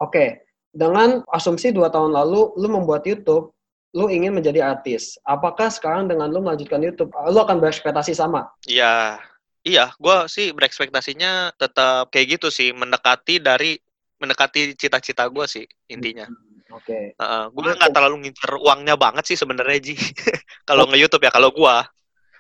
Oke, 0.03 0.44
dengan 0.75 1.23
asumsi 1.31 1.71
dua 1.71 1.89
tahun 1.89 2.11
lalu 2.11 2.53
lu 2.59 2.69
membuat 2.69 3.07
YouTube, 3.07 3.55
lu 3.95 4.11
ingin 4.11 4.35
menjadi 4.35 4.75
artis. 4.75 5.15
Apakah 5.23 5.71
sekarang 5.71 6.11
dengan 6.11 6.29
lu 6.29 6.43
melanjutkan 6.43 6.83
YouTube, 6.83 7.15
lu 7.15 7.39
akan 7.39 7.63
berekspektasi 7.63 8.13
sama? 8.13 8.51
Iya, 8.67 9.23
iya, 9.63 9.95
gue 9.97 10.17
sih 10.27 10.51
berekspektasinya 10.51 11.55
tetap 11.55 12.11
kayak 12.11 12.37
gitu 12.37 12.51
sih, 12.51 12.75
mendekati 12.75 13.39
dari 13.39 13.79
mendekati 14.19 14.75
cita-cita 14.75 15.31
gue 15.31 15.47
sih 15.47 15.65
intinya. 15.87 16.27
Oke. 16.75 17.15
gue 17.55 17.63
nggak 17.79 17.95
terlalu 17.95 18.27
ngincer 18.27 18.51
uangnya 18.59 18.99
banget 18.99 19.31
sih 19.31 19.39
sebenarnya 19.39 19.79
Ji. 19.79 19.95
kalau 20.69 20.91
nge 20.91 20.99
YouTube 20.99 21.23
ya, 21.23 21.31
kalau 21.31 21.55
gue, 21.55 21.77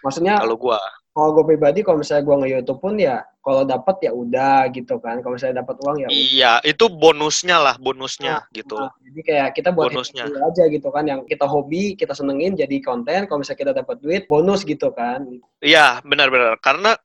Maksudnya 0.03 0.43
kalau 0.43 0.59
gue, 0.59 0.81
kalau 1.15 1.31
gue 1.31 1.45
pribadi 1.47 1.87
kalau 1.87 2.03
misalnya 2.03 2.27
gue 2.27 2.37
nge-YouTube 2.43 2.81
pun 2.83 2.99
ya 2.99 3.23
kalau 3.39 3.63
dapat 3.63 4.03
ya 4.03 4.11
udah 4.11 4.67
gitu 4.75 4.99
kan. 4.99 5.23
Kalau 5.23 5.39
misalnya 5.39 5.63
dapat 5.63 5.77
uang 5.79 5.97
ya 6.03 6.07
udah. 6.11 6.17
iya 6.17 6.53
itu 6.67 6.85
bonusnya 6.91 7.57
lah, 7.63 7.79
bonusnya 7.79 8.43
gitu. 8.51 8.75
Nah, 8.75 8.91
jadi 8.99 9.21
kayak 9.23 9.49
kita 9.55 9.71
buat 9.71 9.95
Bonusnya. 9.95 10.27
aja 10.27 10.65
gitu 10.67 10.89
kan 10.91 11.07
yang 11.07 11.23
kita 11.23 11.47
hobi, 11.47 11.95
kita 11.95 12.19
senengin 12.19 12.59
jadi 12.59 12.77
konten. 12.83 13.31
Kalau 13.31 13.39
misalnya 13.39 13.61
kita 13.63 13.73
dapat 13.79 13.97
duit, 14.03 14.27
bonus 14.27 14.67
gitu 14.67 14.91
kan. 14.91 15.23
Iya, 15.63 16.03
benar-benar. 16.03 16.59
Karena 16.59 16.99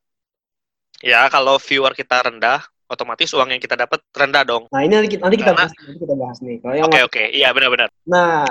ya 1.06 1.30
kalau 1.30 1.62
viewer 1.62 1.94
kita 1.94 2.26
rendah, 2.26 2.66
otomatis 2.90 3.30
uang 3.38 3.54
yang 3.54 3.62
kita 3.62 3.78
dapat 3.78 4.02
rendah 4.10 4.42
dong. 4.42 4.64
Nah, 4.74 4.82
ini 4.82 4.98
nanti 4.98 5.10
kita, 5.14 5.22
nanti 5.30 5.38
kita 5.38 5.54
Karena- 5.54 5.70
bahas, 5.70 5.72
nanti 5.86 6.00
kita 6.02 6.16
bahas 6.18 6.38
nih. 6.42 6.56
Kalau 6.66 6.74
yang 6.74 6.86
Oke 6.90 7.00
oke, 7.06 7.24
iya 7.30 7.50
benar-benar. 7.54 7.88
Nah, 8.10 8.50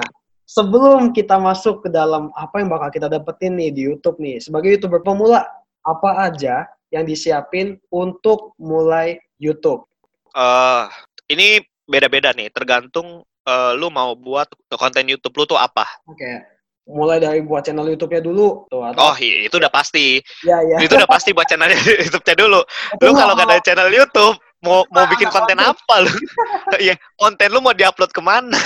sebelum 0.48 1.12
kita 1.12 1.36
masuk 1.36 1.84
ke 1.84 1.88
dalam 1.92 2.32
apa 2.32 2.64
yang 2.64 2.72
bakal 2.72 2.88
kita 2.88 3.06
dapetin 3.06 3.54
nih 3.54 3.68
di 3.68 3.84
YouTube 3.84 4.16
nih, 4.16 4.40
sebagai 4.40 4.72
YouTuber 4.74 5.04
pemula, 5.04 5.44
apa 5.84 6.10
aja 6.24 6.64
yang 6.88 7.04
disiapin 7.04 7.76
untuk 7.92 8.56
mulai 8.56 9.20
YouTube? 9.36 9.84
eh 10.32 10.84
ini 11.28 11.60
beda-beda 11.84 12.32
nih, 12.32 12.48
tergantung 12.52 13.20
eh, 13.44 13.72
lu 13.76 13.92
mau 13.92 14.16
buat 14.16 14.48
konten 14.72 15.04
YouTube 15.08 15.36
lu 15.36 15.44
tuh 15.44 15.60
apa. 15.60 15.84
Oke, 16.08 16.44
mulai 16.88 17.20
dari 17.20 17.40
buat 17.44 17.64
channel 17.64 17.84
YouTube-nya 17.84 18.24
dulu 18.24 18.64
tuh 18.68 18.80
atau 18.84 19.12
Oh, 19.12 19.14
itu 19.20 19.52
udah 19.52 19.72
pasti. 19.72 20.20
ya 20.44 20.60
ya. 20.64 20.80
Itu 20.80 20.96
udah 20.96 21.08
pasti 21.08 21.32
buat 21.36 21.44
channel 21.48 21.68
YouTube-nya 22.08 22.36
dulu. 22.36 22.60
Lu 23.04 23.10
kalau 23.12 23.32
nggak 23.36 23.48
ada 23.48 23.60
channel 23.64 23.88
YouTube, 23.92 24.36
mau 24.58 24.82
mau 24.90 25.04
bikin 25.06 25.30
konten 25.30 25.58
apa 25.58 25.94
lu? 26.02 26.10
Iya, 26.84 26.94
konten 27.16 27.48
lu 27.50 27.64
mau 27.64 27.72
diupload 27.72 28.12
ke 28.12 28.20
mana? 28.22 28.58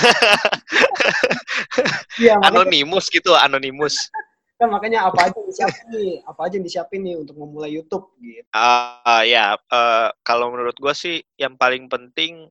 Makanya, 2.13 2.45
Anonimus 2.45 3.09
gitu, 3.09 3.33
anonimus. 3.33 4.09
kan 4.53 4.69
makanya 4.69 5.09
apa 5.09 5.27
aja 5.27 5.35
yang 5.35 5.49
disiapin 5.49 5.85
nih? 5.91 6.13
Apa 6.23 6.39
aja 6.47 6.53
yang 6.55 6.65
disiapin 6.65 7.01
nih 7.03 7.15
untuk 7.19 7.35
memulai 7.35 7.73
YouTube 7.73 8.05
gitu. 8.21 8.47
Ah 8.55 9.25
ya, 9.25 9.57
eh, 9.59 10.07
kalau 10.23 10.53
menurut 10.53 10.77
gua 10.79 10.93
sih 10.95 11.19
yang 11.35 11.57
paling 11.59 11.89
penting 11.91 12.47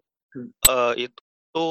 eh, 0.68 0.92
itu 0.98 1.68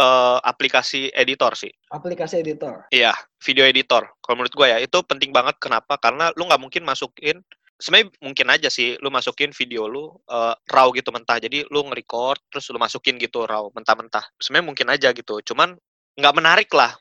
eh, 0.00 0.38
aplikasi 0.40 1.12
editor 1.12 1.52
sih. 1.58 1.72
Aplikasi 1.92 2.40
editor. 2.40 2.88
Iya, 2.88 3.12
video 3.42 3.68
editor. 3.68 4.06
Kalau 4.22 4.34
menurut 4.40 4.54
gua 4.54 4.70
ya 4.70 4.78
itu 4.80 4.96
penting 5.04 5.28
banget. 5.34 5.60
Kenapa? 5.60 5.98
Karena 6.00 6.32
lu 6.32 6.48
nggak 6.48 6.62
mungkin 6.62 6.82
masukin. 6.86 7.42
Sebenarnya 7.76 8.08
mungkin 8.24 8.46
aja 8.48 8.68
sih 8.72 8.96
lu 9.04 9.12
masukin 9.12 9.52
video 9.52 9.84
lu 9.84 10.08
eh, 10.28 10.54
raw 10.72 10.88
gitu 10.96 11.12
mentah. 11.12 11.36
Jadi 11.36 11.68
lu 11.68 11.84
nge-record 11.86 12.40
terus 12.48 12.66
lu 12.72 12.80
masukin 12.80 13.20
gitu 13.20 13.44
raw 13.44 13.68
mentah-mentah. 13.68 14.24
Sebenarnya 14.40 14.66
mungkin 14.72 14.86
aja 14.88 15.08
gitu. 15.12 15.44
Cuman 15.44 15.76
nggak 16.16 16.34
menarik 16.36 16.70
lah. 16.72 16.96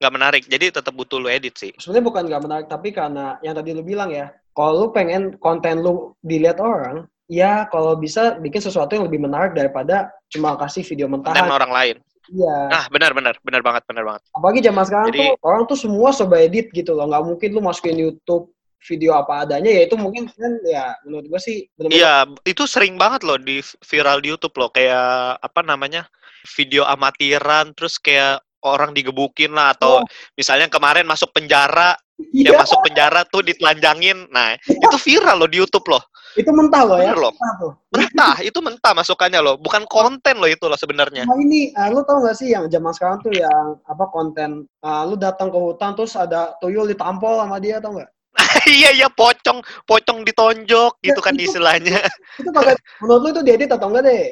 Nggak 0.00 0.12
menarik. 0.16 0.42
Jadi 0.48 0.72
tetap 0.72 0.92
butuh 0.96 1.20
lu 1.20 1.28
edit 1.28 1.54
sih. 1.60 1.72
Sebenarnya 1.76 2.04
bukan 2.08 2.22
nggak 2.26 2.42
menarik, 2.42 2.66
tapi 2.72 2.88
karena 2.90 3.36
yang 3.44 3.54
tadi 3.54 3.76
lu 3.76 3.84
bilang 3.84 4.08
ya, 4.10 4.32
kalau 4.56 4.72
lu 4.80 4.86
pengen 4.90 5.36
konten 5.38 5.84
lu 5.84 6.16
dilihat 6.24 6.58
orang, 6.58 7.04
ya 7.28 7.68
kalau 7.68 7.94
bisa 7.94 8.36
bikin 8.40 8.64
sesuatu 8.64 8.96
yang 8.96 9.04
lebih 9.06 9.20
menarik 9.22 9.52
daripada 9.52 10.08
cuma 10.32 10.56
kasih 10.56 10.82
video 10.82 11.06
Dan 11.06 11.20
mentahan. 11.20 11.46
orang 11.52 11.72
lain. 11.72 11.96
Iya. 12.24 12.56
Nah, 12.72 12.84
benar-benar, 12.88 13.36
benar 13.44 13.60
banget, 13.60 13.84
benar 13.84 14.04
banget. 14.08 14.22
Apalagi 14.32 14.60
zaman 14.64 14.84
sekarang 14.88 15.06
Jadi- 15.12 15.20
tuh 15.20 15.32
orang 15.44 15.62
tuh 15.68 15.76
semua 15.78 16.08
serba 16.08 16.40
edit 16.40 16.72
gitu 16.72 16.96
loh. 16.96 17.04
Nggak 17.04 17.24
mungkin 17.28 17.48
lu 17.52 17.60
masukin 17.60 17.96
YouTube 18.00 18.48
video 18.84 19.16
apa 19.16 19.48
adanya, 19.48 19.72
ya 19.72 19.82
itu 19.88 19.96
mungkin 19.96 20.28
kan 20.28 20.52
ya 20.68 20.92
menurut 21.08 21.24
gua 21.32 21.40
sih 21.40 21.64
benar-benar 21.72 21.96
Iya, 21.98 22.14
itu 22.44 22.62
sering 22.68 23.00
banget 23.00 23.24
loh 23.24 23.40
di 23.40 23.64
viral 23.80 24.20
di 24.20 24.28
YouTube 24.28 24.54
loh, 24.60 24.68
kayak 24.68 25.40
apa 25.40 25.60
namanya 25.64 26.04
video 26.44 26.84
amatiran, 26.84 27.72
terus 27.72 27.96
kayak 27.96 28.44
orang 28.64 28.92
digebukin 28.92 29.52
lah 29.56 29.72
atau 29.72 30.00
Oh. 30.00 30.04
misalnya 30.36 30.68
kemarin 30.68 31.08
masuk 31.08 31.32
penjara, 31.32 31.96
Iya, 32.14 32.54
yang 32.54 32.62
masuk 32.62 32.78
penjara 32.86 33.26
tuh 33.26 33.42
ditelanjangin, 33.42 34.30
nah 34.30 34.54
itu 34.70 34.96
viral 35.02 35.34
loh 35.34 35.50
di 35.50 35.58
YouTube 35.58 35.82
loh, 35.90 35.98
itu 36.38 36.46
mentah 36.54 36.86
loh 36.86 37.02
ya. 37.02 37.10
loh, 37.10 37.34
Mentah 37.34 37.52
tuh. 37.58 37.72
mentah 37.90 38.36
itu 38.38 38.58
mentah 38.62 38.92
masukannya 38.94 39.40
loh, 39.42 39.58
bukan 39.58 39.82
konten 39.90 40.38
loh 40.38 40.46
itu 40.46 40.62
loh 40.70 40.78
sebenarnya. 40.78 41.26
Nah 41.26 41.34
ini, 41.42 41.74
ah, 41.74 41.90
lu 41.90 42.06
tau 42.06 42.22
gak 42.22 42.38
sih 42.38 42.54
yang 42.54 42.70
zaman 42.70 42.94
sekarang 42.94 43.18
tuh 43.18 43.34
yang 43.34 43.82
apa 43.82 44.04
konten, 44.14 44.62
ah, 44.86 45.02
lu 45.02 45.18
datang 45.18 45.50
ke 45.50 45.58
hutan 45.58 45.98
terus 45.98 46.14
ada 46.14 46.54
tuyul 46.62 46.86
ditampol 46.86 47.34
sama 47.34 47.58
dia 47.58 47.82
tau 47.82 47.98
gak? 47.98 48.13
iya 48.70 48.90
iya 48.90 49.08
pocong, 49.08 49.62
pocong 49.84 50.22
ditonjok 50.22 50.98
gitu 51.00 51.20
Ya, 51.20 51.24
kan 51.24 51.34
itu- 51.38 51.44
istilahnya. 51.46 52.00
Itu 52.36 52.50
kagak, 52.50 52.78
menurut 52.98 53.20
lu 53.22 53.28
itu 53.30 53.42
diedit 53.42 53.70
atau 53.70 53.88
enggak 53.88 54.04
deh? 54.04 54.24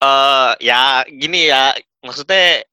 Eh 0.00 0.50
ya 0.60 1.04
gini 1.06 1.46
ya, 1.46 1.70
maksudnya 2.02 2.64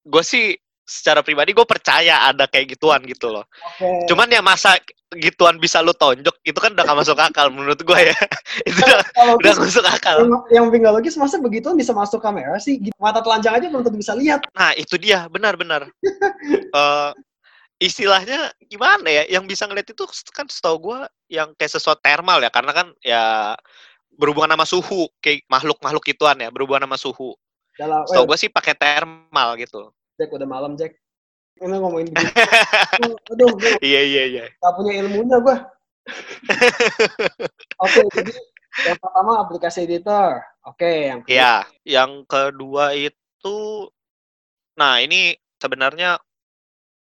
gue 0.00 0.22
sih 0.24 0.56
secara 0.80 1.22
pribadi 1.22 1.54
gue 1.54 1.62
percaya 1.62 2.26
ada 2.26 2.50
kayak 2.50 2.74
gituan 2.74 3.04
gitu 3.06 3.30
loh. 3.30 3.46
Oke. 3.78 4.10
Cuman 4.10 4.26
ya 4.26 4.42
masa 4.42 4.74
gituan 5.10 5.58
bisa 5.58 5.82
lu 5.82 5.90
tonjok 5.90 6.38
itu 6.42 6.54
kan 6.54 6.70
udah 6.70 6.86
gak 6.86 6.98
masuk 6.98 7.18
akal 7.18 7.46
menurut 7.50 7.78
gue 7.78 8.00
ya. 8.10 8.16
itu 8.68 8.78
udah, 8.78 9.02
Kalau 9.12 9.34
udah 9.38 9.52
logis, 9.54 9.54
gak 9.54 9.66
masuk 9.70 9.84
akal. 9.86 10.16
yang, 10.18 10.32
yang 10.50 10.64
bikin 10.70 10.86
logis 10.88 11.14
masa 11.14 11.38
begitu 11.38 11.70
bisa 11.74 11.90
masuk 11.90 12.18
kamera 12.18 12.58
sih? 12.58 12.78
Mata 12.98 13.22
telanjang 13.22 13.54
aja 13.58 13.66
belum 13.70 13.82
tentu 13.82 13.98
bisa 13.98 14.14
lihat. 14.14 14.42
Nah 14.54 14.70
itu 14.74 14.98
dia 14.98 15.26
benar-benar. 15.26 15.86
Eh 16.70 17.10
istilahnya 17.80 18.52
gimana 18.68 19.08
ya? 19.08 19.24
Yang 19.26 19.56
bisa 19.56 19.64
ngeliat 19.66 19.88
itu 19.88 20.04
kan 20.36 20.46
setahu 20.46 20.76
gue 20.92 20.98
yang 21.32 21.56
kayak 21.56 21.72
sesuatu 21.72 21.98
thermal 22.04 22.38
ya 22.44 22.52
karena 22.52 22.72
kan 22.76 22.86
ya 23.00 23.56
berhubungan 24.14 24.52
sama 24.52 24.68
suhu 24.68 25.08
kayak 25.24 25.48
makhluk-makhluk 25.48 26.04
gituan 26.04 26.36
ya 26.36 26.52
berhubungan 26.52 26.84
sama 26.84 27.00
suhu. 27.00 27.32
Dalam, 27.80 28.04
Setahu 28.04 28.24
eh, 28.24 28.28
gue 28.28 28.36
sih 28.36 28.50
pakai 28.52 28.76
thermal 28.76 29.56
gitu. 29.56 29.88
Jack 30.20 30.30
udah 30.36 30.44
malam 30.44 30.76
Jack. 30.76 31.00
Ini 31.60 31.76
ngomongin 31.80 32.08
begini. 32.12 32.32
Aduh, 33.32 33.50
gue 33.56 33.72
Iya 33.80 34.00
iya 34.04 34.22
iya. 34.28 34.44
gak 34.60 34.74
punya 34.76 34.92
ilmunya 35.00 35.36
gue. 35.40 35.56
Oke, 37.84 38.00
jadi 38.12 38.32
yang 38.88 38.98
pertama 39.00 39.40
aplikasi 39.40 39.88
editor. 39.88 40.40
Oke, 40.64 41.08
yang 41.08 41.20
kedua. 41.24 41.32
Iya, 41.32 41.54
yang 41.84 42.12
kedua 42.24 42.84
itu, 42.96 43.58
nah 44.76 45.00
ini 45.00 45.36
sebenarnya 45.60 46.20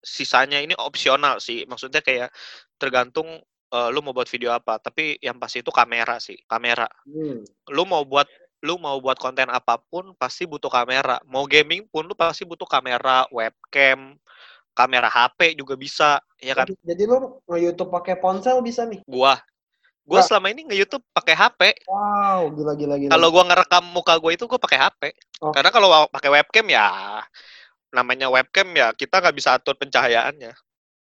sisanya 0.08 0.64
ini 0.64 0.72
opsional 0.80 1.44
sih. 1.44 1.68
Maksudnya 1.68 2.00
kayak 2.00 2.32
tergantung 2.80 3.28
eh, 3.68 3.90
lu 3.92 4.00
mau 4.00 4.16
buat 4.16 4.32
video 4.32 4.56
apa. 4.56 4.80
Tapi 4.80 5.20
yang 5.20 5.36
pasti 5.36 5.60
itu 5.60 5.72
kamera 5.76 6.16
sih, 6.24 6.40
kamera. 6.48 6.88
Hmm. 7.04 7.44
Lu 7.68 7.84
mau 7.84 8.08
buat 8.08 8.32
lu 8.66 8.82
mau 8.82 8.98
buat 8.98 9.22
konten 9.22 9.52
apa 9.54 9.78
pun 9.78 10.16
pasti 10.16 10.48
butuh 10.48 10.72
kamera. 10.72 11.20
Mau 11.28 11.46
gaming 11.46 11.86
pun 11.92 12.08
lu 12.08 12.16
pasti 12.18 12.42
butuh 12.42 12.66
kamera, 12.66 13.28
webcam, 13.30 14.18
kamera 14.74 15.10
HP 15.10 15.58
juga 15.58 15.78
bisa, 15.78 16.18
ya 16.42 16.58
kan? 16.58 16.66
Jadi, 16.66 16.82
jadi 16.86 17.04
lu 17.06 17.42
nge-YouTube 17.46 17.90
pakai 17.90 18.18
ponsel 18.18 18.62
bisa 18.66 18.86
nih. 18.86 19.02
Gua 19.06 19.38
gua 20.08 20.24
Nah. 20.24 20.26
selama 20.26 20.48
ini 20.56 20.64
nge-YouTube 20.72 21.04
pakai 21.12 21.36
HP. 21.36 21.62
Wow, 21.86 22.50
gila 22.56 22.74
gila 22.80 22.96
gila. 22.96 23.12
Kalau 23.12 23.28
gua 23.28 23.44
ngerekam 23.44 23.84
muka 23.92 24.14
gua 24.18 24.32
itu 24.32 24.48
gua 24.48 24.58
pakai 24.58 24.80
HP. 24.80 25.02
Oh. 25.44 25.52
Karena 25.52 25.70
kalau 25.70 26.08
pakai 26.08 26.30
webcam 26.32 26.66
ya 26.72 26.88
namanya 27.98 28.30
webcam 28.30 28.70
ya 28.78 28.94
kita 28.94 29.18
nggak 29.18 29.34
bisa 29.34 29.58
atur 29.58 29.74
pencahayaannya. 29.74 30.54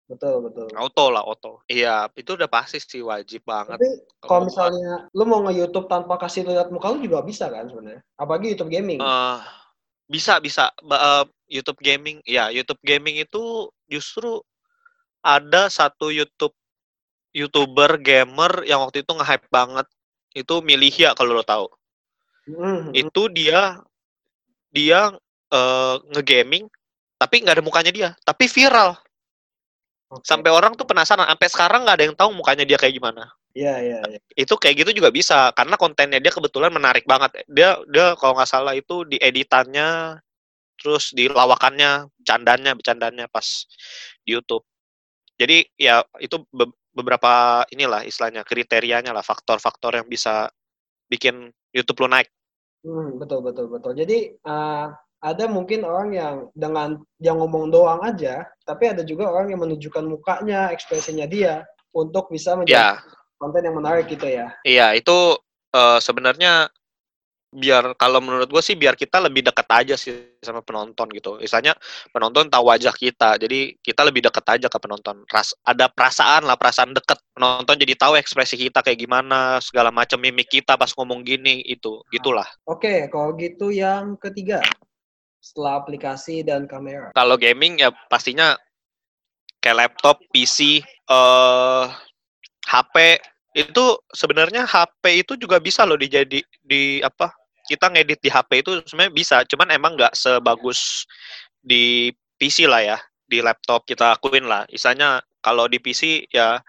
betul 0.05 0.37
betul. 0.45 0.69
Auto 0.77 1.09
lah, 1.09 1.25
auto. 1.25 1.65
Iya, 1.65 2.05
itu 2.13 2.37
udah 2.37 2.45
pasti 2.45 2.77
sih 2.77 3.01
wajib 3.01 3.41
banget. 3.41 3.81
Tapi 3.81 3.89
kalau 4.21 4.45
misalnya 4.45 5.09
lu 5.17 5.25
mau 5.25 5.41
nge-YouTube 5.49 5.89
tanpa 5.89 6.21
kasih 6.21 6.45
lihat 6.45 6.69
muka 6.69 6.93
lu 6.93 7.01
juga 7.01 7.25
bisa 7.25 7.49
kan 7.49 7.65
sebenarnya. 7.65 8.05
Apalagi 8.13 8.53
YouTube 8.53 8.69
gaming. 8.69 9.01
Eh, 9.01 9.39
bisa 10.05 10.37
bisa 10.37 10.69
eh, 10.77 11.25
YouTube 11.49 11.81
gaming. 11.81 12.21
Ya, 12.21 12.53
YouTube 12.53 12.77
gaming 12.85 13.17
itu 13.17 13.73
justru 13.89 14.45
ada 15.25 15.73
satu 15.73 16.13
YouTube 16.13 16.53
YouTuber 17.33 17.97
gamer 17.97 18.61
yang 18.69 18.85
waktu 18.85 19.01
itu 19.01 19.09
nge-hype 19.09 19.49
banget. 19.49 19.89
Itu 20.37 20.61
Milihia 20.61 21.17
kalau 21.17 21.33
lo 21.33 21.41
tahu. 21.41 21.65
Hmm, 22.45 22.61
hmm. 22.61 22.91
Itu 22.93 23.25
dia 23.33 23.81
dia 24.69 25.11
eh, 25.49 25.95
nge-gaming 26.13 26.69
tapi 27.15 27.43
nggak 27.43 27.59
ada 27.59 27.65
mukanya 27.65 27.91
dia, 27.91 28.09
tapi 28.23 28.47
viral. 28.47 28.95
Oke. 30.11 30.21
Sampai 30.21 30.53
orang 30.53 30.77
tuh 30.77 30.85
penasaran, 30.85 31.25
sampai 31.25 31.49
sekarang 31.49 31.81
nggak 31.83 31.95
ada 31.97 32.05
yang 32.05 32.17
tahu 32.17 32.29
mukanya 32.35 32.63
dia 32.67 32.77
kayak 32.77 32.93
gimana. 32.95 33.31
Iya 33.55 33.75
iya 33.79 33.97
iya. 34.05 34.19
Itu 34.35 34.59
kayak 34.59 34.85
gitu 34.85 35.01
juga 35.01 35.09
bisa, 35.09 35.49
karena 35.55 35.79
kontennya 35.79 36.19
dia 36.19 36.29
kebetulan 36.29 36.69
menarik 36.69 37.07
banget. 37.07 37.47
Dia 37.47 37.79
dia 37.87 38.13
kalau 38.19 38.35
nggak 38.35 38.49
salah 38.51 38.75
itu 38.75 39.07
di 39.07 39.15
editannya 39.17 40.19
terus 40.75 41.15
di 41.15 41.31
lawakannya, 41.31 42.11
bercandanya, 42.19 42.71
bercandanya 42.75 43.25
pas 43.31 43.63
di 44.27 44.35
YouTube. 44.35 44.67
Jadi 45.39 45.67
ya 45.79 46.03
itu 46.19 46.43
be 46.51 46.67
beberapa 46.95 47.63
inilah 47.75 48.07
istilahnya 48.07 48.47
kriterianya 48.47 49.11
lah 49.11 49.19
faktor-faktor 49.19 49.99
yang 49.99 50.07
bisa 50.07 50.47
bikin 51.11 51.51
YouTube 51.75 52.07
lu 52.07 52.07
naik. 52.07 52.31
Hmm, 52.87 53.19
betul 53.19 53.43
betul 53.43 53.67
betul. 53.67 53.91
Jadi 53.99 54.31
uh, 54.47 54.95
ada 55.25 55.49
mungkin 55.49 55.81
orang 55.81 56.13
yang 56.13 56.35
dengan 56.53 57.01
yang 57.17 57.41
ngomong 57.41 57.73
doang 57.73 58.05
aja, 58.05 58.45
tapi 58.61 58.93
ada 58.93 59.01
juga 59.01 59.25
orang 59.25 59.49
yang 59.49 59.65
menunjukkan 59.65 60.05
mukanya, 60.05 60.69
ekspresinya 60.69 61.25
dia 61.25 61.65
untuk 61.97 62.29
bisa 62.29 62.53
menjadi 62.53 63.01
ya. 63.01 63.01
konten 63.41 63.65
yang 63.65 63.73
menarik 63.73 64.05
gitu 64.05 64.29
ya. 64.29 64.53
Iya, 64.61 64.93
itu 64.93 65.41
uh, 65.73 65.97
sebenarnya 65.97 66.69
biar 67.55 67.95
kalau 67.95 68.19
menurut 68.19 68.51
gue 68.51 68.59
sih 68.59 68.75
biar 68.75 68.99
kita 68.99 69.23
lebih 69.23 69.39
dekat 69.47 69.63
aja 69.71 69.95
sih 69.95 70.37
sama 70.43 70.61
penonton 70.61 71.07
gitu. 71.15 71.41
Misalnya 71.41 71.73
penonton 72.11 72.51
tahu 72.51 72.69
wajah 72.69 72.93
kita, 72.93 73.41
jadi 73.41 73.73
kita 73.81 74.05
lebih 74.05 74.29
dekat 74.29 74.45
aja 74.59 74.67
ke 74.69 74.77
penonton. 74.77 75.25
Ras, 75.25 75.57
ada 75.65 75.89
perasaan 75.89 76.45
lah, 76.45 76.59
perasaan 76.59 76.93
deket 76.93 77.17
penonton 77.33 77.81
jadi 77.81 77.97
tahu 77.97 78.13
ekspresi 78.19 78.61
kita 78.61 78.85
kayak 78.85 79.01
gimana, 79.01 79.57
segala 79.63 79.89
macam 79.89 80.21
mimik 80.21 80.53
kita 80.53 80.77
pas 80.77 80.91
ngomong 80.93 81.25
gini 81.25 81.65
itu, 81.65 82.03
gitulah. 82.13 82.45
Oke, 82.69 83.09
kalau 83.09 83.33
gitu 83.39 83.73
yang 83.73 84.19
ketiga 84.19 84.61
setelah 85.45 85.85
aplikasi 85.85 86.41
dan 86.41 86.65
kamera? 86.65 87.13
Kalau 87.13 87.37
gaming 87.37 87.77
ya 87.77 87.93
pastinya 88.09 88.57
kayak 89.61 89.85
laptop, 89.85 90.17
PC, 90.33 90.81
uh, 91.05 91.13
eh, 91.13 91.85
HP 92.65 93.21
itu 93.55 93.85
sebenarnya 94.11 94.65
HP 94.65 95.21
itu 95.21 95.37
juga 95.37 95.61
bisa 95.61 95.85
loh 95.85 95.95
dijadi 95.95 96.41
di 96.59 96.99
apa 96.99 97.31
kita 97.69 97.87
ngedit 97.93 98.19
di 98.19 98.29
HP 98.29 98.65
itu 98.65 98.83
sebenarnya 98.83 99.13
bisa 99.15 99.37
cuman 99.47 99.71
emang 99.71 99.95
nggak 99.95 100.11
sebagus 100.11 101.07
di 101.63 102.11
PC 102.35 102.67
lah 102.67 102.83
ya 102.83 102.97
di 103.25 103.39
laptop 103.39 103.87
kita 103.87 104.19
akuin 104.19 104.43
lah 104.43 104.67
istilahnya 104.67 105.23
kalau 105.39 105.71
di 105.71 105.79
PC 105.79 106.27
ya 106.29 106.59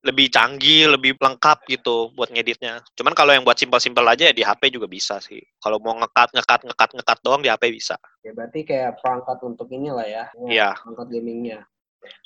lebih 0.00 0.32
canggih, 0.32 0.88
lebih 0.96 1.12
lengkap 1.20 1.68
gitu 1.68 2.08
buat 2.16 2.32
ngeditnya. 2.32 2.80
Cuman 2.96 3.12
kalau 3.12 3.36
yang 3.36 3.44
buat 3.44 3.60
simpel-simpel 3.60 4.00
aja 4.08 4.32
ya 4.32 4.34
di 4.34 4.40
HP 4.40 4.72
juga 4.72 4.88
bisa 4.88 5.20
sih. 5.20 5.40
Kalau 5.60 5.76
mau 5.76 5.92
ngekat, 6.00 6.32
ngekat, 6.32 6.60
ngekat, 6.64 6.90
ngekat 6.96 7.18
doang 7.20 7.44
di 7.44 7.52
HP 7.52 7.68
bisa. 7.68 8.00
Ya 8.24 8.32
berarti 8.32 8.64
kayak 8.64 8.96
perangkat 9.04 9.38
untuk 9.44 9.68
inilah 9.68 10.08
ya. 10.08 10.24
Iya. 10.48 10.72
Perangkat 10.80 11.06
gamingnya. 11.12 11.68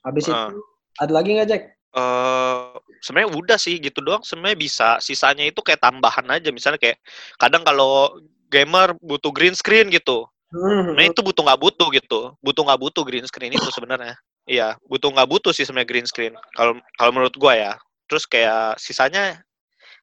Habis 0.07 0.31
uh. 0.31 0.55
itu 0.55 0.63
ada 1.03 1.13
lagi 1.13 1.31
nggak 1.35 1.49
Jack? 1.51 1.63
Uh, 1.95 2.75
sebenarnya 2.99 3.31
udah 3.39 3.59
sih 3.59 3.79
gitu 3.79 4.03
doang 4.03 4.19
sebenarnya 4.27 4.59
bisa 4.59 4.89
sisanya 4.99 5.47
itu 5.47 5.63
kayak 5.63 5.79
tambahan 5.79 6.27
aja 6.27 6.51
misalnya 6.51 6.83
kayak 6.83 6.99
kadang 7.39 7.63
kalau 7.63 8.19
gamer 8.51 8.99
butuh 8.99 9.31
green 9.31 9.55
screen 9.55 9.95
gitu 9.95 10.27
hmm. 10.51 10.99
nah 10.99 11.07
itu 11.07 11.23
butuh 11.23 11.47
nggak 11.47 11.61
butuh 11.63 11.87
gitu 11.95 12.35
butuh 12.43 12.67
nggak 12.67 12.81
butuh 12.83 13.03
green 13.07 13.23
screen 13.31 13.55
itu 13.55 13.71
sebenarnya 13.71 14.19
Iya, 14.45 14.77
butuh 14.85 15.09
nggak 15.09 15.31
butuh 15.31 15.53
sih 15.57 15.65
sebenarnya 15.65 15.89
green 15.89 16.09
screen. 16.09 16.35
Kalau 16.53 16.77
kalau 17.01 17.11
menurut 17.13 17.35
gua 17.41 17.57
ya. 17.57 17.73
Terus 18.05 18.29
kayak 18.29 18.77
sisanya 18.77 19.41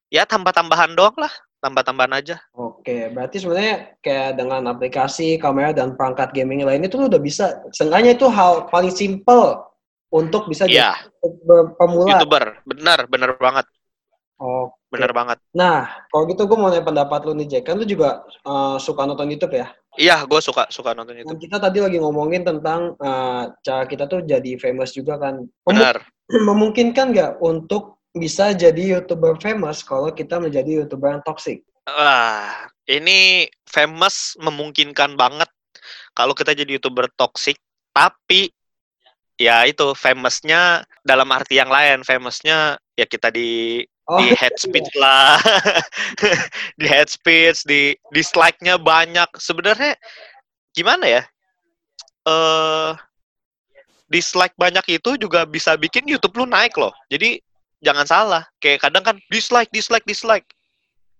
ya 0.09 0.25
tambah-tambahan 0.25 0.97
doang 0.97 1.13
lah, 1.15 1.29
tambah-tambahan 1.61 2.17
aja. 2.17 2.41
Oke, 2.57 3.13
berarti 3.13 3.37
sebenarnya 3.37 3.95
kayak 4.01 4.41
dengan 4.41 4.65
aplikasi, 4.65 5.37
kamera 5.37 5.71
dan 5.71 5.93
perangkat 5.93 6.33
gaming 6.33 6.65
lain 6.65 6.81
itu 6.81 6.97
udah 6.97 7.21
bisa. 7.21 7.61
Seenggaknya 7.69 8.17
itu 8.17 8.25
hal 8.25 8.65
paling 8.73 8.89
simple 8.89 9.61
untuk 10.09 10.49
bisa 10.49 10.65
ya. 10.65 10.97
jadi 11.21 11.37
pemula. 11.77 12.17
YouTuber, 12.17 12.65
benar, 12.65 12.99
benar 13.07 13.37
banget. 13.37 13.65
Oh, 14.41 14.73
benar 14.91 15.11
banget. 15.15 15.37
Nah, 15.55 15.87
kalau 16.11 16.27
gitu 16.27 16.43
gue 16.45 16.57
mau 16.59 16.67
nanya 16.67 16.83
pendapat 16.83 17.23
lu 17.23 17.33
nih 17.39 17.47
Jack, 17.47 17.71
kan 17.71 17.79
lu 17.79 17.87
juga 17.87 18.27
uh, 18.43 18.75
suka 18.75 19.07
nonton 19.07 19.31
YouTube 19.31 19.55
ya? 19.55 19.71
Iya, 19.95 20.23
gue 20.27 20.39
suka 20.43 20.67
suka 20.67 20.91
nonton 20.91 21.19
itu. 21.19 21.31
kita 21.47 21.59
tadi 21.59 21.79
lagi 21.79 21.99
ngomongin 21.99 22.43
tentang 22.43 22.95
uh, 22.99 23.51
cara 23.63 23.83
kita 23.87 24.07
tuh 24.07 24.23
jadi 24.27 24.59
famous 24.59 24.91
juga 24.91 25.15
kan. 25.15 25.47
Mem 25.47 25.67
Benar. 25.67 26.03
Memungkinkan 26.47 27.15
nggak 27.15 27.31
untuk 27.39 27.99
bisa 28.11 28.51
jadi 28.51 28.99
youtuber 28.99 29.39
famous 29.39 29.83
kalau 29.83 30.11
kita 30.11 30.39
menjadi 30.39 30.83
youtuber 30.83 31.15
yang 31.15 31.23
toxic? 31.23 31.63
Wah, 31.87 32.67
ini 32.87 33.47
famous 33.67 34.35
memungkinkan 34.39 35.15
banget 35.15 35.47
kalau 36.15 36.35
kita 36.35 36.51
jadi 36.55 36.79
youtuber 36.79 37.07
toxic. 37.15 37.59
Tapi 37.91 38.47
ya 39.35 39.67
itu 39.67 39.91
famousnya 39.91 40.87
dalam 41.03 41.27
arti 41.35 41.59
yang 41.59 41.67
lain. 41.71 42.07
Famousnya 42.07 42.79
ya 42.95 43.05
kita 43.07 43.27
di 43.27 43.83
Oh, 44.09 44.17
di 44.17 44.33
head 44.33 44.57
speech 44.57 44.89
lah, 45.01 45.37
di 46.79 46.85
head 46.89 47.07
speech, 47.07 47.61
di 47.69 47.93
dislike-nya 48.09 48.81
banyak. 48.81 49.29
Sebenarnya 49.37 49.93
gimana 50.73 51.05
ya? 51.05 51.23
Eh 52.25 52.31
uh, 52.31 52.91
dislike 54.11 54.57
banyak 54.59 54.83
itu 54.99 55.15
juga 55.15 55.47
bisa 55.47 55.79
bikin 55.79 56.03
YouTube 56.09 56.43
lu 56.43 56.45
naik 56.49 56.75
loh. 56.75 56.91
Jadi 57.07 57.39
jangan 57.79 58.03
salah. 58.03 58.43
Kayak 58.59 58.89
kadang 58.89 59.03
kan 59.07 59.15
dislike, 59.31 59.71
dislike, 59.71 60.03
dislike. 60.03 60.45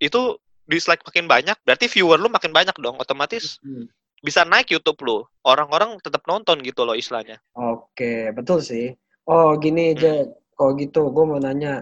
Itu 0.03 0.41
dislike 0.67 1.03
makin 1.07 1.25
banyak, 1.27 1.57
berarti 1.63 1.87
viewer 1.87 2.19
lu 2.19 2.27
makin 2.27 2.51
banyak 2.51 2.75
dong. 2.79 2.99
Otomatis 2.99 3.59
hmm. 3.63 3.87
bisa 4.19 4.43
naik 4.43 4.67
YouTube 4.71 4.99
lu. 5.03 5.23
Orang-orang 5.47 5.97
tetap 6.03 6.23
nonton 6.27 6.59
gitu 6.61 6.83
loh 6.83 6.95
istilahnya. 6.95 7.39
Oke, 7.55 8.31
betul 8.35 8.59
sih. 8.59 8.91
Oh, 9.25 9.55
gini 9.55 9.95
aja. 9.95 10.27
Hmm. 10.27 10.31
Kalau 10.55 10.71
gitu, 10.77 11.01
gue 11.09 11.25
mau 11.25 11.41
nanya 11.41 11.81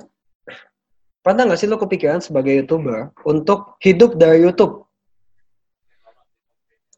pernah 1.30 1.46
nggak 1.46 1.62
sih 1.62 1.70
lo 1.70 1.78
kepikiran 1.78 2.26
sebagai 2.26 2.58
youtuber 2.58 3.14
untuk 3.22 3.78
hidup 3.86 4.18
dari 4.18 4.42
YouTube? 4.42 4.90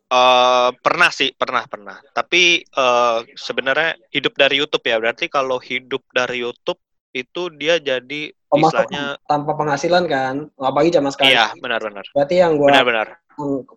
Uh, 0.07 0.71
pernah 0.79 1.11
sih, 1.11 1.35
pernah 1.35 1.67
pernah. 1.67 1.99
Tapi 2.15 2.63
uh, 2.79 3.27
sebenarnya 3.35 3.99
hidup 4.15 4.39
dari 4.39 4.63
YouTube 4.63 4.87
ya. 4.87 5.03
Berarti 5.03 5.27
kalau 5.27 5.59
hidup 5.59 5.99
dari 6.15 6.47
YouTube 6.47 6.79
itu 7.11 7.51
dia 7.59 7.75
jadi 7.75 8.31
istilahnya 8.31 9.19
tanpa 9.27 9.51
penghasilan 9.59 10.07
kan, 10.07 10.47
apalagi 10.55 10.95
zaman 10.95 11.11
sekarang. 11.11 11.35
Iya, 11.35 11.45
benar-benar. 11.59 12.07
Berarti 12.15 12.35
yang 12.39 12.55
gue 12.55 12.71
benar-benar. 12.71 13.19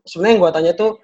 Sebenarnya 0.07 0.33
yang 0.39 0.43
gue 0.47 0.53
tanya 0.55 0.73
tuh 0.79 1.03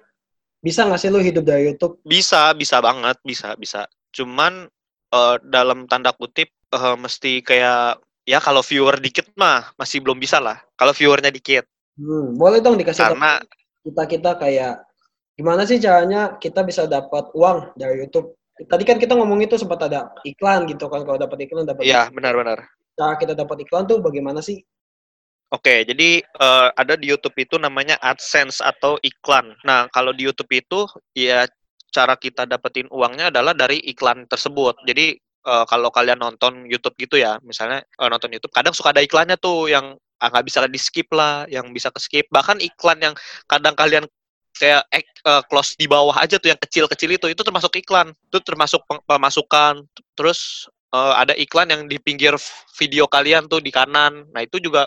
bisa 0.63 0.87
nggak 0.87 0.99
sih 0.99 1.11
lo 1.11 1.19
hidup 1.19 1.43
dari 1.43 1.75
YouTube? 1.75 1.99
Bisa, 2.07 2.55
bisa 2.55 2.79
banget, 2.79 3.19
bisa, 3.27 3.51
bisa. 3.59 3.83
Cuman 4.15 4.71
uh, 5.11 5.35
dalam 5.43 5.91
tanda 5.91 6.15
kutip 6.15 6.55
uh, 6.71 6.95
mesti 6.95 7.43
kayak 7.43 7.99
ya 8.31 8.39
kalau 8.39 8.63
viewer 8.63 8.95
dikit 9.03 9.27
mah 9.35 9.75
masih 9.75 9.99
belum 9.99 10.15
bisa 10.15 10.39
lah. 10.39 10.63
Kalau 10.79 10.95
viewernya 10.95 11.35
dikit. 11.35 11.67
Hmm, 11.99 12.39
boleh 12.39 12.63
dong 12.63 12.79
dikasih 12.79 13.11
Karena 13.11 13.43
kita 13.83 14.03
kita 14.07 14.31
kayak 14.39 14.87
gimana 15.35 15.67
sih 15.67 15.83
caranya 15.83 16.39
kita 16.39 16.63
bisa 16.63 16.87
dapat 16.87 17.27
uang 17.35 17.75
dari 17.75 18.07
YouTube? 18.07 18.39
Tadi 18.55 18.83
kan 18.87 18.95
kita 18.95 19.19
ngomong 19.19 19.43
itu 19.43 19.59
sempat 19.59 19.91
ada 19.91 20.15
iklan 20.23 20.63
gitu 20.71 20.87
kan 20.87 21.03
kalau 21.03 21.19
dapat 21.19 21.43
iklan 21.43 21.67
dapat. 21.67 21.83
Iya 21.83 22.07
benar-benar. 22.07 22.63
Cara 22.95 23.19
kita 23.19 23.35
dapat 23.35 23.67
iklan 23.67 23.83
tuh 23.83 23.99
bagaimana 23.99 24.39
sih? 24.39 24.63
Oke, 25.51 25.83
jadi 25.83 26.23
uh, 26.39 26.71
ada 26.79 26.95
di 26.95 27.11
YouTube 27.11 27.35
itu 27.35 27.59
namanya 27.59 27.99
AdSense 27.99 28.63
atau 28.63 28.95
iklan. 29.03 29.51
Nah, 29.67 29.91
kalau 29.91 30.15
di 30.15 30.23
YouTube 30.23 30.47
itu 30.55 30.87
ya 31.11 31.43
cara 31.91 32.15
kita 32.15 32.47
dapetin 32.47 32.87
uangnya 32.87 33.27
adalah 33.35 33.51
dari 33.51 33.83
iklan 33.83 34.23
tersebut. 34.31 34.79
Jadi 34.87 35.19
uh, 35.45 35.65
kalau 35.65 35.89
kalian 35.89 36.19
nonton 36.19 36.65
YouTube 36.69 36.95
gitu 36.97 37.21
ya, 37.21 37.37
misalnya 37.45 37.85
uh, 37.97 38.09
nonton 38.09 38.29
YouTube, 38.33 38.53
kadang 38.53 38.73
suka 38.73 38.93
ada 38.93 39.01
iklannya 39.01 39.37
tuh 39.37 39.69
yang 39.69 39.97
ah, 40.21 40.27
nggak 40.29 40.45
bisa 40.45 40.65
di 40.69 40.79
skip 40.79 41.09
lah, 41.13 41.49
yang 41.49 41.69
bisa 41.73 41.89
ke 41.89 41.99
skip. 42.01 42.25
Bahkan 42.29 42.61
iklan 42.61 43.01
yang 43.01 43.13
kadang 43.49 43.73
kalian 43.73 44.05
kayak 44.55 44.85
uh, 45.25 45.41
close 45.49 45.73
di 45.79 45.89
bawah 45.89 46.13
aja 46.13 46.37
tuh 46.37 46.53
yang 46.53 46.59
kecil-kecil 46.61 47.09
itu, 47.17 47.25
itu 47.33 47.41
termasuk 47.41 47.73
iklan, 47.81 48.13
itu 48.13 48.39
termasuk 48.45 48.85
pemasukan. 49.09 49.81
Terus 50.13 50.69
uh, 50.93 51.17
ada 51.17 51.33
iklan 51.33 51.73
yang 51.73 51.81
di 51.89 51.97
pinggir 51.97 52.37
video 52.77 53.09
kalian 53.09 53.49
tuh 53.49 53.63
di 53.63 53.73
kanan, 53.73 54.27
nah 54.29 54.41
itu 54.45 54.61
juga 54.61 54.85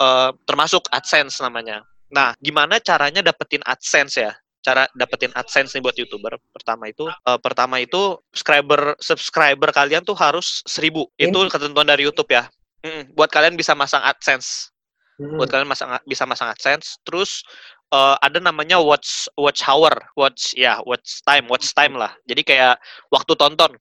uh, 0.00 0.30
termasuk 0.48 0.88
AdSense 0.88 1.42
namanya. 1.44 1.84
Nah, 2.14 2.32
gimana 2.38 2.78
caranya 2.78 3.20
dapetin 3.20 3.60
AdSense 3.66 4.16
ya? 4.22 4.32
Cara 4.64 4.88
dapetin 4.96 5.30
AdSense 5.36 5.76
nih 5.76 5.82
buat 5.84 5.94
YouTuber. 5.94 6.40
Pertama 6.56 6.88
itu 6.88 7.04
uh, 7.06 7.38
pertama 7.38 7.78
itu 7.84 8.16
subscriber 8.32 8.96
subscriber 8.98 9.68
kalian 9.70 10.00
tuh 10.02 10.16
harus 10.16 10.64
seribu. 10.64 11.06
Itu 11.20 11.44
ketentuan 11.52 11.84
dari 11.84 12.08
YouTube 12.08 12.32
ya. 12.32 12.48
Mm, 12.80 13.12
buat 13.12 13.28
kalian 13.28 13.54
bisa 13.60 13.76
masang 13.76 14.00
AdSense. 14.00 14.72
Hmm. 15.20 15.38
Buat 15.38 15.52
kalian 15.52 15.68
masang 15.68 15.94
bisa 16.08 16.24
masang 16.24 16.48
AdSense. 16.50 16.96
Terus 17.04 17.44
uh, 17.92 18.16
ada 18.24 18.40
namanya 18.40 18.80
watch 18.80 19.28
watch 19.36 19.60
hour, 19.68 19.92
watch 20.16 20.56
ya, 20.56 20.80
watch 20.88 21.20
time, 21.28 21.44
watch 21.46 21.70
time 21.76 21.94
lah. 21.94 22.16
Jadi 22.24 22.42
kayak 22.42 22.80
waktu 23.12 23.36
tonton. 23.36 23.76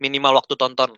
Minimal 0.00 0.40
waktu 0.42 0.56
tonton 0.56 0.96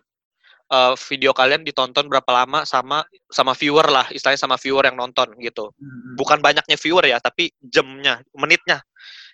uh, 0.71 0.93
video 1.09 1.35
kalian 1.35 1.65
ditonton 1.65 2.07
berapa 2.07 2.27
lama 2.29 2.63
sama 2.63 3.03
sama 3.27 3.57
viewer 3.57 3.87
lah, 3.89 4.07
istilahnya 4.13 4.39
sama 4.39 4.55
viewer 4.55 4.85
yang 4.87 4.95
nonton 4.95 5.27
gitu. 5.41 5.73
Hmm. 5.75 6.15
Bukan 6.15 6.39
banyaknya 6.39 6.77
viewer 6.79 7.03
ya, 7.03 7.17
tapi 7.19 7.51
jamnya, 7.59 8.23
menitnya. 8.37 8.79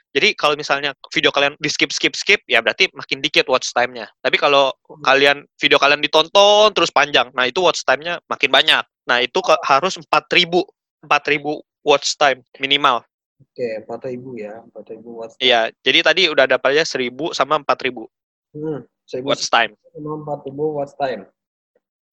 Jadi 0.10 0.34
kalau 0.34 0.58
misalnya 0.58 0.98
video 1.14 1.30
kalian 1.30 1.54
di 1.62 1.70
skip 1.70 1.94
skip 1.94 2.18
skip 2.18 2.42
ya 2.50 2.66
berarti 2.66 2.90
makin 2.98 3.22
dikit 3.22 3.46
watch 3.46 3.70
time-nya. 3.78 4.10
Tapi 4.26 4.42
kalau 4.42 4.74
hmm. 4.74 5.06
kalian 5.06 5.38
video 5.62 5.78
kalian 5.78 6.02
ditonton 6.02 6.74
terus 6.74 6.90
panjang, 6.90 7.30
nah 7.38 7.46
itu 7.46 7.62
watch 7.62 7.86
time-nya 7.86 8.18
makin 8.26 8.50
banyak. 8.50 8.82
Nah, 9.10 9.26
itu 9.26 9.42
ke, 9.42 9.54
harus 9.66 9.98
4000 9.98 10.66
4000 11.06 11.62
watch 11.82 12.14
time 12.20 12.46
minimal. 12.62 13.02
Oke, 13.40 13.68
empat 13.80 14.04
ribu 14.12 14.36
ya, 14.36 14.60
empat 14.60 14.86
ribu 14.92 15.10
watts. 15.24 15.36
Iya, 15.40 15.72
jadi 15.80 16.04
tadi 16.04 16.22
udah 16.28 16.46
dapatnya 16.46 16.84
1000 16.84 17.32
sama 17.32 17.58
4000 17.64 18.04
Hmm, 18.50 18.82
seribu 19.06 19.30
watts 19.32 19.48
time. 19.48 19.78
Sama 20.00 20.18
empat 20.24 20.40
ribu 20.48 20.64
watts 20.80 20.96
time. 20.96 21.24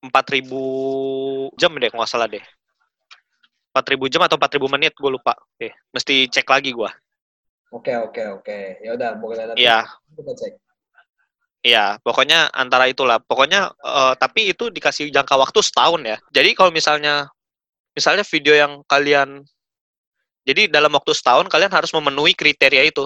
4000 0.07 1.51
jam 1.59 1.73
deh 1.75 1.91
nggak 1.91 2.11
salah 2.11 2.29
deh. 2.31 2.43
4000 3.75 4.09
jam 4.09 4.23
atau 4.25 4.37
4000 4.39 4.69
menit 4.71 4.93
gue 4.97 5.11
lupa. 5.11 5.35
Oke, 5.57 5.73
mesti 5.93 6.29
cek 6.31 6.47
lagi 6.49 6.73
gua. 6.73 6.93
Oke, 7.75 7.93
oke, 7.99 8.23
oke. 8.41 8.59
Ya 8.81 8.95
udah, 8.95 9.19
boleh 9.19 9.53
Iya, 9.59 9.85
kita 10.17 10.33
cek. 10.33 10.53
iya, 11.67 11.99
pokoknya 12.01 12.49
antara 12.55 12.87
itulah. 12.89 13.19
Pokoknya 13.21 13.75
eh, 13.75 14.15
tapi 14.17 14.55
itu 14.55 14.71
dikasih 14.71 15.11
jangka 15.11 15.35
waktu 15.37 15.61
setahun 15.61 16.01
ya. 16.07 16.17
Jadi 16.31 16.55
kalau 16.55 16.71
misalnya 16.71 17.29
misalnya 17.93 18.23
video 18.25 18.55
yang 18.55 18.73
kalian 18.87 19.43
jadi 20.47 20.71
dalam 20.71 20.95
waktu 20.95 21.11
setahun 21.11 21.51
kalian 21.51 21.73
harus 21.75 21.91
memenuhi 21.91 22.33
kriteria 22.39 22.87
itu 22.87 23.03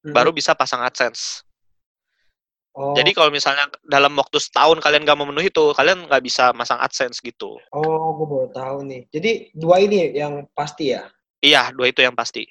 Mhm. 0.00 0.16
baru 0.16 0.32
bisa 0.34 0.56
pasang 0.58 0.80
AdSense. 0.82 1.44
Oh, 2.70 2.94
Jadi 2.94 3.10
kalau 3.10 3.34
misalnya 3.34 3.66
dalam 3.82 4.14
waktu 4.14 4.38
setahun 4.38 4.78
kalian 4.78 5.02
gak 5.02 5.18
memenuhi 5.18 5.50
itu, 5.50 5.74
kalian 5.74 6.06
nggak 6.06 6.22
bisa 6.22 6.54
masang 6.54 6.78
AdSense 6.78 7.18
gitu. 7.18 7.58
oh, 7.74 8.06
gue 8.14 8.26
baru 8.30 8.48
tahu 8.54 8.76
nih. 8.86 9.02
Jadi 9.10 9.30
dua 9.58 9.82
ini 9.82 10.14
yang 10.14 10.46
pasti 10.54 10.94
ya. 10.94 11.10
Iya, 11.42 11.74
dua 11.74 11.90
itu 11.90 12.04
yang 12.06 12.14
pasti. 12.14 12.46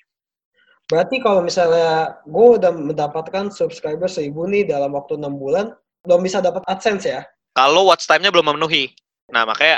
Berarti 0.89 1.21
kalau 1.21 1.45
misalnya 1.45 2.19
gue 2.25 2.47
udah 2.59 2.73
mendapatkan 2.73 3.53
subscriber 3.53 4.09
seribu 4.09 4.49
nih 4.49 4.65
dalam 4.67 4.91
waktu 4.97 5.21
enam 5.21 5.37
bulan, 5.37 5.71
belum 6.03 6.25
bisa 6.25 6.41
dapat 6.41 6.65
AdSense 6.65 7.05
ya? 7.05 7.21
Kalau 7.53 7.87
watch 7.87 8.09
time-nya 8.09 8.33
belum 8.33 8.53
memenuhi. 8.53 8.91
Nah, 9.29 9.45
makanya 9.45 9.77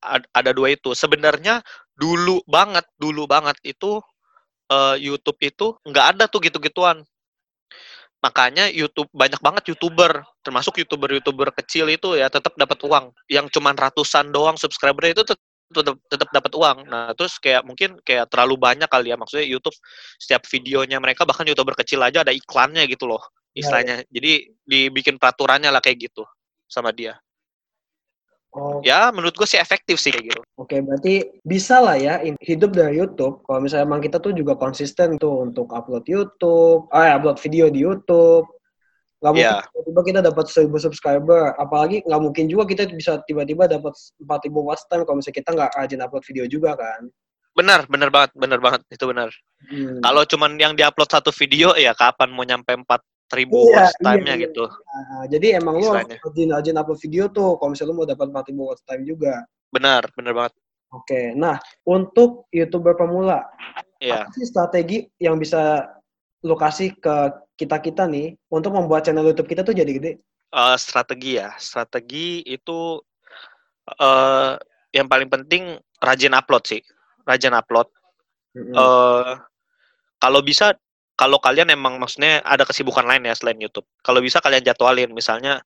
ad- 0.00 0.28
ada 0.32 0.50
dua 0.56 0.72
itu. 0.72 0.96
Sebenarnya 0.96 1.60
dulu 1.92 2.40
banget, 2.48 2.88
dulu 2.96 3.28
banget 3.28 3.60
itu 3.62 4.00
eh, 4.72 4.96
YouTube 4.96 5.40
itu 5.44 5.76
nggak 5.84 6.06
ada 6.16 6.24
tuh 6.26 6.40
gitu-gituan. 6.40 7.04
Makanya 8.18 8.66
YouTube 8.66 9.06
banyak 9.14 9.38
banget 9.38 9.70
YouTuber, 9.70 10.26
termasuk 10.42 10.82
YouTuber-YouTuber 10.82 11.54
kecil 11.62 11.86
itu 11.86 12.18
ya 12.18 12.26
tetap 12.26 12.58
dapat 12.58 12.78
uang. 12.82 13.14
Yang 13.30 13.54
cuman 13.54 13.78
ratusan 13.78 14.34
doang 14.34 14.58
subscriber 14.58 15.06
itu 15.06 15.22
tet- 15.22 15.38
tetap 15.70 15.96
tetap 16.08 16.28
dapat 16.34 16.52
uang. 16.56 16.78
Nah, 16.88 17.12
terus 17.14 17.38
kayak 17.38 17.62
mungkin 17.62 18.00
kayak 18.02 18.26
terlalu 18.32 18.56
banyak 18.58 18.88
kali 18.88 19.12
ya 19.12 19.16
maksudnya 19.20 19.46
YouTube 19.46 19.76
setiap 20.18 20.42
videonya 20.48 20.98
mereka 20.98 21.22
bahkan 21.28 21.46
YouTuber 21.46 21.76
kecil 21.78 22.02
aja 22.02 22.24
ada 22.26 22.34
iklannya 22.34 22.88
gitu 22.90 23.06
loh 23.06 23.22
istilahnya. 23.54 24.02
Jadi 24.08 24.50
dibikin 24.66 25.20
peraturannya 25.20 25.70
lah 25.70 25.82
kayak 25.84 26.10
gitu 26.10 26.24
sama 26.66 26.90
dia. 26.90 27.14
Oh, 28.56 28.80
Ya, 28.80 29.12
menurut 29.12 29.36
gue 29.36 29.44
sih 29.44 29.60
efektif 29.60 30.00
sih 30.00 30.08
kayak 30.08 30.32
gitu. 30.32 30.40
Oke, 30.56 30.80
berarti 30.80 31.28
bisa 31.44 31.84
lah 31.84 32.00
ya 32.00 32.16
hidup 32.40 32.72
dari 32.72 32.96
YouTube. 32.96 33.44
Kalau 33.44 33.60
misalnya 33.60 33.84
emang 33.84 34.00
kita 34.00 34.16
tuh 34.18 34.32
juga 34.32 34.56
konsisten 34.56 35.20
tuh 35.20 35.44
untuk 35.44 35.68
upload 35.68 36.08
YouTube, 36.08 36.88
ah 36.88 37.12
upload 37.20 37.36
video 37.44 37.68
di 37.68 37.84
YouTube. 37.84 38.48
Nggak 39.20 39.32
mungkin 39.34 39.52
Iya. 39.52 39.66
tiba-tiba 39.68 40.00
kita 40.06 40.20
dapat 40.24 40.46
1000 40.48 40.78
subscriber. 40.80 41.52
Apalagi 41.60 42.06
nggak 42.08 42.22
mungkin 42.24 42.44
juga 42.48 42.64
kita 42.64 42.88
bisa 42.88 43.20
tiba-tiba 43.28 43.68
dapat 43.68 43.92
4000 44.16 44.64
watch 44.64 44.82
time 44.88 45.04
kalau 45.04 45.20
misalnya 45.20 45.38
kita 45.44 45.50
nggak 45.52 45.72
rajin 45.76 46.00
upload 46.00 46.24
video 46.24 46.44
juga 46.48 46.72
kan. 46.78 47.02
Benar, 47.58 47.90
benar 47.90 48.08
banget, 48.14 48.30
benar 48.38 48.58
banget. 48.62 48.80
Itu 48.88 49.10
benar. 49.10 49.28
Hmm. 49.66 49.98
Kalau 49.98 50.22
cuman 50.22 50.54
yang 50.62 50.72
diupload 50.78 51.10
satu 51.10 51.34
video, 51.34 51.74
ya 51.74 51.90
kapan 51.92 52.30
mau 52.30 52.46
nyampe 52.46 52.70
4000 53.28 53.44
Iya, 53.52 53.76
watch 53.76 53.92
iya, 53.92 54.04
time-nya 54.04 54.34
iya. 54.34 54.44
gitu. 54.48 54.64
Nah, 54.66 55.24
jadi 55.28 55.46
emang 55.60 55.74
lu 55.76 55.86
harus 55.86 56.08
Istilahnya. 56.08 56.24
rajin-rajin 56.24 56.76
upload 56.80 57.00
video 57.04 57.24
tuh 57.28 57.48
kalau 57.60 57.70
misalnya 57.72 57.90
lu 57.92 57.98
mau 58.00 58.08
dapat 58.08 58.26
4000 58.32 58.68
watch 58.68 58.82
time 58.88 59.02
juga. 59.04 59.34
Benar, 59.68 60.02
benar 60.16 60.32
banget. 60.32 60.54
Oke, 60.88 61.36
nah 61.36 61.60
untuk 61.84 62.48
youtuber 62.48 62.96
pemula, 62.96 63.44
Iya. 64.00 64.24
apa 64.24 64.32
sih 64.32 64.48
strategi 64.48 65.04
yang 65.20 65.36
bisa 65.36 65.84
lu 66.40 66.56
kasih 66.56 66.96
ke 66.96 67.16
kita-kita 67.60 68.08
nih 68.08 68.32
untuk 68.48 68.72
membuat 68.72 69.04
channel 69.04 69.26
YouTube 69.28 69.52
kita 69.52 69.60
tuh 69.60 69.76
jadi 69.76 69.92
gede? 69.92 70.12
Eh, 70.48 70.76
strategi 70.80 71.36
ya. 71.36 71.52
Strategi 71.60 72.40
itu 72.42 72.96
eh 74.00 74.56
yang 74.96 75.04
paling 75.04 75.28
penting 75.28 75.76
rajin 76.00 76.32
upload 76.32 76.64
sih. 76.64 76.80
Rajin 77.28 77.52
upload. 77.52 77.92
Mm-mm. 78.56 78.72
eh 78.72 79.32
kalau 80.16 80.40
bisa 80.40 80.72
kalau 81.18 81.42
kalian 81.42 81.74
emang 81.74 81.98
maksudnya 81.98 82.38
ada 82.46 82.62
kesibukan 82.62 83.02
lain 83.02 83.26
ya 83.26 83.34
selain 83.34 83.58
YouTube. 83.58 83.84
Kalau 84.06 84.22
bisa 84.22 84.38
kalian 84.38 84.62
jadwalin 84.62 85.10
misalnya 85.10 85.58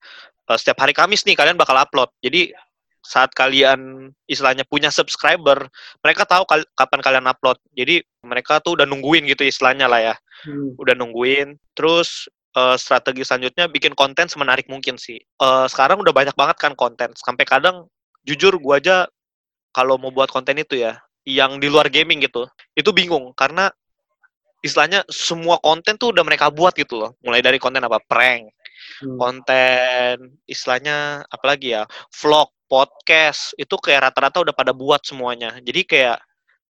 eh, 0.48 0.56
setiap 0.56 0.80
hari 0.80 0.96
Kamis 0.96 1.28
nih 1.28 1.36
kalian 1.36 1.60
bakal 1.60 1.76
upload. 1.76 2.08
Jadi 2.24 2.56
saat 3.04 3.34
kalian 3.36 4.08
istilahnya 4.30 4.64
punya 4.64 4.88
subscriber, 4.88 5.68
mereka 6.00 6.22
tahu 6.24 6.48
kal- 6.48 6.70
kapan 6.72 7.00
kalian 7.04 7.26
upload. 7.28 7.60
Jadi 7.76 8.00
mereka 8.24 8.64
tuh 8.64 8.80
udah 8.80 8.88
nungguin 8.88 9.28
gitu 9.28 9.44
istilahnya 9.44 9.90
lah 9.92 10.00
ya. 10.00 10.14
Hmm. 10.48 10.72
Udah 10.80 10.96
nungguin. 10.96 11.60
Terus 11.76 12.32
eh, 12.56 12.76
strategi 12.80 13.20
selanjutnya 13.20 13.68
bikin 13.68 13.92
konten 13.92 14.32
semenarik 14.32 14.72
mungkin 14.72 14.96
sih. 14.96 15.20
Eh, 15.20 15.66
sekarang 15.68 16.00
udah 16.00 16.16
banyak 16.16 16.32
banget 16.32 16.56
kan 16.56 16.72
konten. 16.72 17.12
Sampai 17.20 17.44
kadang 17.44 17.92
jujur 18.24 18.56
gua 18.56 18.80
aja 18.80 19.04
kalau 19.76 20.00
mau 20.00 20.08
buat 20.08 20.32
konten 20.32 20.56
itu 20.56 20.80
ya, 20.80 20.96
yang 21.28 21.60
di 21.60 21.68
luar 21.68 21.88
gaming 21.88 22.22
gitu, 22.22 22.44
itu 22.76 22.90
bingung 22.92 23.32
karena 23.32 23.72
istilahnya 24.62 25.02
semua 25.10 25.58
konten 25.58 25.98
tuh 25.98 26.14
udah 26.14 26.24
mereka 26.24 26.48
buat 26.48 26.72
gitu 26.78 26.96
loh. 26.96 27.10
Mulai 27.20 27.42
dari 27.42 27.58
konten 27.58 27.82
apa 27.82 27.98
prank, 28.00 28.48
Hmm. 29.02 29.18
konten 29.18 30.38
istilahnya 30.46 31.26
apalagi 31.26 31.74
ya, 31.74 31.82
vlog, 32.14 32.50
podcast, 32.70 33.50
itu 33.58 33.74
kayak 33.78 34.10
rata-rata 34.10 34.46
udah 34.46 34.54
pada 34.54 34.70
buat 34.70 35.02
semuanya. 35.02 35.58
Jadi 35.58 35.82
kayak 35.84 36.18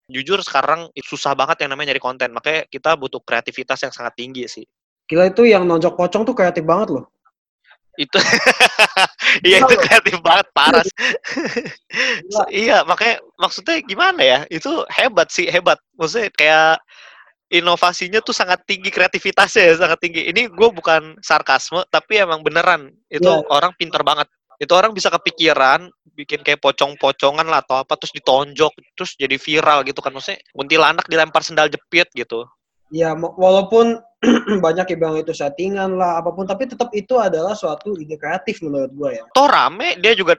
jujur 0.08 0.40
sekarang 0.44 0.88
susah 0.98 1.36
banget 1.36 1.64
yang 1.64 1.76
namanya 1.76 1.92
nyari 1.92 2.04
konten. 2.04 2.30
Makanya 2.32 2.68
kita 2.72 2.96
butuh 2.96 3.20
kreativitas 3.24 3.84
yang 3.84 3.94
sangat 3.96 4.16
tinggi 4.16 4.48
sih. 4.48 4.66
Gila 5.08 5.32
itu 5.32 5.44
yang 5.44 5.68
nonjok 5.68 6.00
pocong 6.00 6.24
tuh 6.24 6.36
kreatif 6.36 6.64
banget 6.64 7.00
loh. 7.00 7.06
Itu 8.00 8.16
Iya 9.48 9.64
itu 9.68 9.76
kreatif 9.78 10.16
banget 10.24 10.48
parah. 10.56 10.84
Iya, 12.52 12.88
makanya 12.88 13.20
maksudnya 13.36 13.84
gimana 13.84 14.22
ya? 14.24 14.40
Itu 14.48 14.88
hebat 14.88 15.28
sih, 15.32 15.52
hebat. 15.52 15.80
Maksudnya 16.00 16.32
kayak 16.32 16.80
inovasinya 17.52 18.24
tuh 18.24 18.32
sangat 18.32 18.64
tinggi, 18.64 18.88
kreativitasnya 18.88 19.64
ya 19.68 19.76
sangat 19.76 20.00
tinggi. 20.00 20.32
Ini 20.32 20.48
gue 20.48 20.70
bukan 20.72 21.20
sarkasme, 21.20 21.84
tapi 21.92 22.24
emang 22.24 22.40
beneran. 22.40 22.96
Itu 23.12 23.28
Iya. 23.28 23.46
orang 23.52 23.76
pinter 23.76 24.00
banget. 24.02 24.32
Itu 24.56 24.72
orang 24.78 24.96
bisa 24.96 25.12
kepikiran, 25.12 25.92
bikin 26.16 26.46
kayak 26.48 26.64
pocong-pocongan 26.64 27.44
lah 27.44 27.60
atau 27.60 27.84
apa, 27.84 28.00
terus 28.00 28.16
ditonjok, 28.16 28.72
terus 28.96 29.20
jadi 29.20 29.36
viral 29.36 29.84
gitu 29.84 30.00
kan. 30.00 30.16
Maksudnya 30.16 30.40
kuntilanak 30.56 31.06
dilempar 31.12 31.44
sendal 31.44 31.68
jepit 31.68 32.08
gitu. 32.16 32.48
Ya 32.92 33.12
walaupun 33.16 34.00
banyak 34.66 34.86
yang 34.96 35.00
bilang 35.02 35.18
itu 35.20 35.34
settingan 35.34 35.98
lah 35.98 36.22
apa 36.22 36.32
pun, 36.32 36.46
tapi 36.48 36.70
tetap 36.70 36.94
itu 36.96 37.18
adalah 37.18 37.58
suatu 37.58 37.98
ide 38.00 38.16
kreatif 38.16 38.64
menurut 38.64 38.92
gue 38.94 39.10
ya. 39.20 39.24
Toh 39.34 39.50
rame, 39.50 39.98
dia 39.98 40.14
juga 40.14 40.38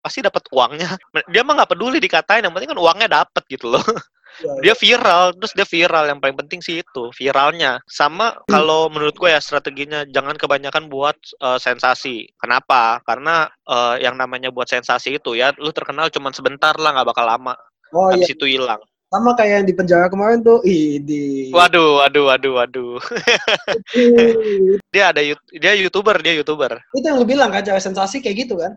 pasti 0.00 0.20
dapat 0.20 0.44
uangnya. 0.52 1.00
Dia 1.32 1.40
mah 1.42 1.56
nggak 1.60 1.72
peduli 1.72 1.98
dikatain, 1.98 2.44
yang 2.44 2.52
penting 2.52 2.76
kan 2.76 2.80
uangnya 2.80 3.08
dapat 3.24 3.42
gitu 3.48 3.72
loh. 3.74 3.82
Ya, 4.42 4.52
dia 4.70 4.74
viral 4.74 5.34
terus 5.38 5.52
dia 5.54 5.66
viral. 5.66 6.10
Yang 6.10 6.18
paling 6.22 6.38
penting 6.44 6.60
sih 6.64 6.82
itu 6.82 7.02
viralnya. 7.14 7.78
Sama 7.86 8.40
kalau 8.50 8.90
menurut 8.90 9.14
gue 9.14 9.30
ya 9.30 9.38
strateginya 9.38 10.02
jangan 10.10 10.34
kebanyakan 10.34 10.90
buat 10.90 11.14
eh, 11.38 11.58
sensasi. 11.60 12.26
Kenapa? 12.38 12.98
Karena 13.06 13.46
eh, 13.68 14.02
yang 14.02 14.18
namanya 14.18 14.50
buat 14.50 14.66
sensasi 14.66 15.22
itu 15.22 15.38
ya 15.38 15.54
lu 15.60 15.70
terkenal 15.70 16.10
cuma 16.10 16.34
sebentar 16.34 16.74
lah 16.74 16.94
nggak 16.98 17.08
bakal 17.14 17.26
lama. 17.26 17.54
Oh 17.94 18.10
iya, 18.10 18.18
habis 18.18 18.34
itu 18.34 18.46
hilang. 18.48 18.82
Sama 19.12 19.38
kayak 19.38 19.62
yang 19.62 19.66
di 19.70 19.74
penjara 19.78 20.10
kemarin 20.10 20.42
tuh. 20.42 20.58
Ih, 20.66 20.98
di 20.98 21.54
waduh 21.54 22.02
waduh 22.02 22.34
waduh 22.34 22.52
waduh. 22.58 22.98
Dia 24.94 25.10
ada 25.14 25.22
dia 25.50 25.72
youtuber 25.78 26.18
dia 26.18 26.34
youtuber. 26.34 26.82
Itu 26.94 27.06
yang 27.06 27.18
lu 27.22 27.26
bilang 27.26 27.50
kan 27.54 27.62
cara 27.62 27.78
sensasi 27.78 28.18
kayak 28.18 28.46
gitu 28.46 28.58
kan? 28.58 28.74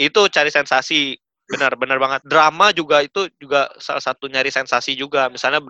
itu 0.00 0.20
cari 0.32 0.50
sensasi 0.50 1.14
benar 1.48 1.72
benar 1.76 1.98
banget. 1.98 2.20
Drama 2.24 2.70
juga 2.70 3.02
itu 3.02 3.28
juga 3.38 3.68
salah 3.78 4.02
satu 4.02 4.30
nyari 4.30 4.48
sensasi 4.48 4.94
juga. 4.94 5.28
Misalnya 5.28 5.62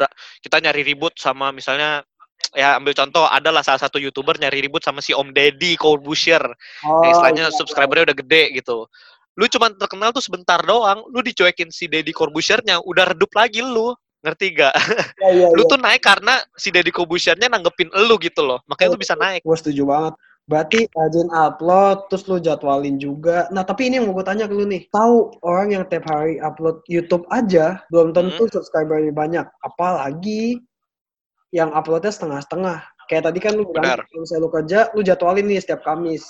kita 0.43 0.61
nyari 0.61 0.83
ribut 0.85 1.17
sama 1.17 1.51
misalnya 1.51 2.05
ya 2.53 2.77
ambil 2.77 2.93
contoh 2.93 3.25
adalah 3.31 3.63
salah 3.63 3.81
satu 3.81 3.97
youtuber 4.03 4.37
nyari 4.37 4.67
ribut 4.67 4.83
sama 4.83 5.01
si 5.01 5.15
Om 5.15 5.33
Deddy 5.33 5.79
Corbusier. 5.79 6.43
Oh, 6.85 7.03
istilahnya 7.07 7.49
iya, 7.49 7.55
subscribernya 7.55 8.13
udah 8.13 8.19
gede 8.19 8.43
gitu. 8.59 8.87
Lu 9.41 9.49
cuman 9.49 9.79
terkenal 9.81 10.13
tuh 10.13 10.21
sebentar 10.21 10.61
doang 10.61 11.09
lu 11.09 11.25
dicuekin 11.25 11.73
si 11.73 11.89
Deddy 11.89 12.13
Corbusiernya 12.13 12.85
udah 12.85 13.17
redup 13.17 13.33
lagi 13.33 13.65
lu. 13.65 13.97
Ngerti 14.23 14.55
gak? 14.55 14.75
iya, 15.19 15.31
iya, 15.35 15.47
lu 15.57 15.67
iya. 15.67 15.71
tuh 15.75 15.79
naik 15.83 15.99
karena 15.99 16.39
si 16.55 16.71
Deddy 16.71 16.95
Corbusiernya 16.95 17.51
nanggepin 17.51 17.91
lu 18.07 18.15
gitu 18.23 18.47
loh. 18.47 18.63
Makanya 18.71 18.95
lu 18.95 19.01
bisa 19.01 19.19
naik. 19.19 19.43
Gue 19.43 19.59
setuju 19.59 19.83
banget. 19.83 20.15
Berarti 20.53 20.85
rajin 20.93 21.33
upload, 21.33 22.13
terus 22.13 22.29
lu 22.29 22.37
jadwalin 22.37 23.01
juga. 23.01 23.49
Nah, 23.49 23.65
tapi 23.65 23.89
ini 23.89 23.97
yang 23.97 24.13
mau 24.13 24.21
gue 24.21 24.27
tanya 24.29 24.45
ke 24.45 24.53
lu 24.53 24.69
nih. 24.69 24.85
Tahu 24.93 25.41
orang 25.41 25.73
yang 25.73 25.85
tiap 25.89 26.05
hari 26.05 26.37
upload 26.45 26.85
YouTube 26.93 27.25
aja, 27.33 27.81
belum 27.89 28.13
tentu 28.13 28.53
subscribernya 28.53 29.17
banyak. 29.17 29.49
Apalagi 29.65 30.61
yang 31.57 31.73
uploadnya 31.73 32.13
setengah-setengah. 32.13 32.85
Kayak 33.09 33.33
tadi 33.33 33.39
kan 33.41 33.57
lu 33.57 33.65
bilang, 33.73 34.05
kalau 34.05 34.21
misalnya 34.21 34.45
lu 34.45 34.51
kerja, 34.53 34.79
lu 34.93 35.01
jadwalin 35.01 35.49
nih 35.49 35.65
setiap 35.65 35.81
Kamis. 35.89 36.29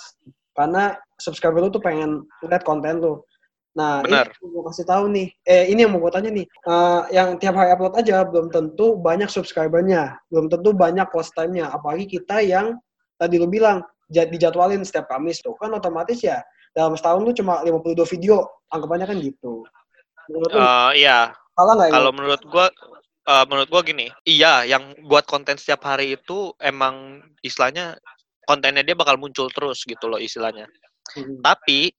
Karena 0.54 0.94
subscriber 1.18 1.66
lu 1.66 1.74
tuh 1.74 1.82
pengen 1.82 2.22
lihat 2.46 2.62
konten 2.62 3.02
lu. 3.02 3.18
Nah, 3.74 4.06
Benar. 4.06 4.30
ini 4.38 4.54
mau 4.54 4.62
kasih 4.70 4.86
tahu 4.86 5.10
nih. 5.10 5.28
Eh, 5.48 5.64
ini 5.74 5.82
yang 5.82 5.98
mau 5.98 6.00
gue 6.06 6.12
tanya 6.14 6.30
nih. 6.30 6.46
Eh, 6.46 7.00
yang 7.10 7.42
tiap 7.42 7.58
hari 7.58 7.74
upload 7.74 7.98
aja 7.98 8.22
belum 8.22 8.54
tentu 8.54 8.94
banyak 9.02 9.26
subscribernya, 9.26 10.14
belum 10.30 10.46
tentu 10.46 10.70
banyak 10.70 11.10
watch 11.10 11.34
time-nya. 11.34 11.74
Apalagi 11.74 12.06
kita 12.06 12.38
yang 12.44 12.78
tadi 13.18 13.42
lu 13.42 13.50
bilang 13.50 13.82
dijadwalin 14.12 14.84
setiap 14.84 15.08
Kamis 15.08 15.40
tuh 15.40 15.56
kan 15.56 15.72
otomatis 15.72 16.20
ya 16.20 16.44
dalam 16.76 16.96
setahun 16.96 17.24
tuh 17.32 17.36
cuma 17.40 17.64
52 17.64 18.04
video. 18.16 18.44
Anggapannya 18.72 19.06
kan 19.08 19.16
gitu. 19.20 19.64
Menurut 20.28 20.50
Eh, 20.52 20.90
iya, 21.04 21.32
salah 21.56 21.74
nggak 21.76 21.88
ya? 21.88 21.94
kalau 21.96 22.10
menurut 22.14 22.42
gua 22.48 22.66
eh, 23.28 23.44
menurut 23.50 23.68
gua 23.68 23.82
gini, 23.84 24.06
iya 24.24 24.64
yang 24.64 24.96
buat 25.04 25.28
konten 25.28 25.60
setiap 25.60 25.84
hari 25.84 26.16
itu 26.16 26.56
emang 26.62 27.20
istilahnya 27.44 27.98
kontennya 28.48 28.82
dia 28.82 28.96
bakal 28.96 29.20
muncul 29.20 29.50
terus 29.52 29.84
gitu 29.84 30.08
loh 30.08 30.18
istilahnya. 30.18 30.66
Hmm. 31.12 31.42
Tapi 31.44 31.92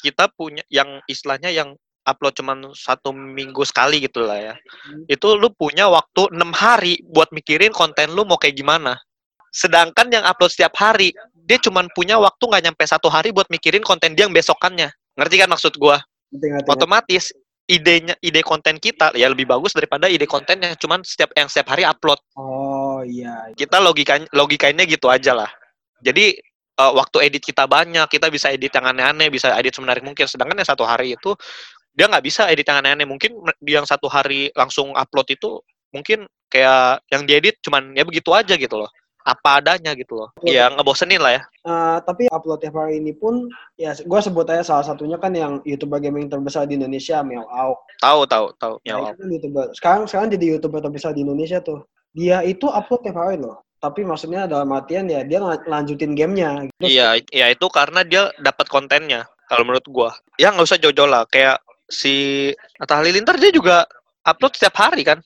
kita 0.00 0.32
punya 0.32 0.64
yang 0.72 0.98
istilahnya 1.06 1.52
yang 1.52 1.76
upload 2.08 2.32
cuman 2.34 2.72
satu 2.72 3.12
minggu 3.12 3.62
sekali 3.68 4.02
gitu 4.02 4.24
lah 4.24 4.38
ya. 4.40 4.54
Hmm. 4.56 5.04
Itu 5.06 5.36
lu 5.36 5.52
punya 5.52 5.86
waktu 5.86 6.32
enam 6.32 6.50
hari 6.56 7.04
buat 7.06 7.30
mikirin 7.30 7.70
konten 7.70 8.12
lu 8.16 8.24
mau 8.24 8.40
kayak 8.40 8.56
gimana. 8.56 8.96
Sedangkan 9.50 10.08
yang 10.14 10.24
upload 10.24 10.50
setiap 10.50 10.74
hari, 10.78 11.10
dia 11.50 11.58
cuman 11.58 11.90
punya 11.90 12.14
waktu 12.22 12.46
nggak 12.46 12.62
nyampe 12.70 12.84
satu 12.86 13.10
hari 13.10 13.34
buat 13.34 13.50
mikirin 13.50 13.82
konten 13.82 14.14
dia 14.14 14.30
yang 14.30 14.30
besokannya. 14.30 14.86
Ngerti 15.18 15.34
kan 15.34 15.50
maksud 15.50 15.74
ngerti. 16.46 16.70
Otomatis 16.70 17.34
idenya 17.66 18.14
ide 18.22 18.46
konten 18.46 18.78
kita 18.78 19.10
ya 19.18 19.26
lebih 19.26 19.50
bagus 19.50 19.74
daripada 19.74 20.06
ide 20.06 20.30
kontennya 20.30 20.78
cuman 20.78 21.02
setiap 21.02 21.34
yang 21.34 21.50
setiap 21.50 21.74
hari 21.74 21.82
upload. 21.82 22.22
Oh 22.38 23.02
iya. 23.02 23.50
Kita 23.58 23.82
logikanya 23.82 24.30
logikanya 24.30 24.86
gitu 24.86 25.10
aja 25.10 25.34
lah. 25.34 25.50
Jadi 25.98 26.38
eh, 26.78 26.92
waktu 26.94 27.26
edit 27.26 27.42
kita 27.42 27.66
banyak, 27.66 28.06
kita 28.06 28.30
bisa 28.30 28.54
edit 28.54 28.70
yang 28.70 28.86
aneh-aneh, 28.86 29.26
bisa 29.34 29.50
edit 29.58 29.74
semenarik 29.74 30.06
mungkin. 30.06 30.30
Sedangkan 30.30 30.54
yang 30.54 30.70
satu 30.70 30.86
hari 30.86 31.18
itu 31.18 31.34
dia 31.90 32.06
nggak 32.06 32.22
bisa 32.22 32.46
edit 32.46 32.62
yang 32.70 32.78
aneh-aneh. 32.78 33.10
Mungkin 33.10 33.42
dia 33.58 33.82
yang 33.82 33.90
satu 33.90 34.06
hari 34.06 34.54
langsung 34.54 34.94
upload 34.94 35.26
itu 35.34 35.58
mungkin 35.90 36.30
kayak 36.46 37.02
yang 37.10 37.26
diedit 37.26 37.58
cuman 37.58 37.90
ya 37.98 38.06
begitu 38.06 38.30
aja 38.30 38.54
gitu 38.54 38.78
loh. 38.78 38.90
Apa 39.24 39.60
adanya 39.60 39.92
gitu 39.92 40.16
loh. 40.16 40.28
Ya 40.42 40.72
ngebosenin 40.72 41.20
lah 41.20 41.36
ya. 41.36 41.42
Eh, 41.60 41.96
tapi 42.08 42.26
upload 42.32 42.64
tiap 42.64 42.76
hari 42.76 42.98
ini 42.98 43.12
pun 43.12 43.46
ya 43.76 43.92
gue 43.92 44.20
sebut 44.20 44.48
aja 44.48 44.64
salah 44.64 44.84
satunya 44.84 45.20
kan 45.20 45.36
yang 45.36 45.60
youtuber 45.62 46.00
gaming 46.00 46.26
terbesar 46.26 46.64
di 46.64 46.80
Indonesia 46.80 47.20
Auk. 47.20 47.78
Tahu 48.00 48.20
tahu 48.24 48.46
tahu. 48.56 48.74
Nah, 48.82 49.12
itu 49.12 49.20
kan 49.20 49.28
youtuber. 49.28 49.64
Sekarang 49.76 50.02
sekarang 50.08 50.28
jadi 50.32 50.56
youtuber 50.56 50.80
terbesar 50.80 51.12
di 51.12 51.20
Indonesia 51.20 51.60
tuh. 51.60 51.84
Dia 52.16 52.40
itu 52.42 52.66
upload 52.66 53.04
tiap 53.04 53.20
hari 53.20 53.36
loh. 53.36 53.60
Tapi 53.80 54.04
maksudnya 54.04 54.44
dalam 54.44 54.68
artian 54.76 55.08
ya 55.08 55.24
dia 55.24 55.40
lanjutin 55.40 56.12
gamenya. 56.12 56.68
Terus- 56.76 56.92
Iya, 56.92 57.16
ya 57.32 57.46
itu 57.48 57.64
karena 57.72 58.04
dia 58.04 58.28
dapat 58.36 58.68
kontennya. 58.68 59.24
Kalau 59.48 59.64
menurut 59.64 59.84
gua, 59.88 60.10
ya 60.36 60.52
nggak 60.52 60.68
usah 60.68 60.78
jauh-jauh 60.78 61.08
lah. 61.08 61.24
Kayak 61.26 61.58
si 61.88 62.48
Atta 62.78 63.00
Halilintar 63.00 63.40
dia 63.40 63.50
juga 63.50 63.82
upload 64.22 64.52
setiap 64.54 64.76
hari 64.78 65.02
kan. 65.02 65.18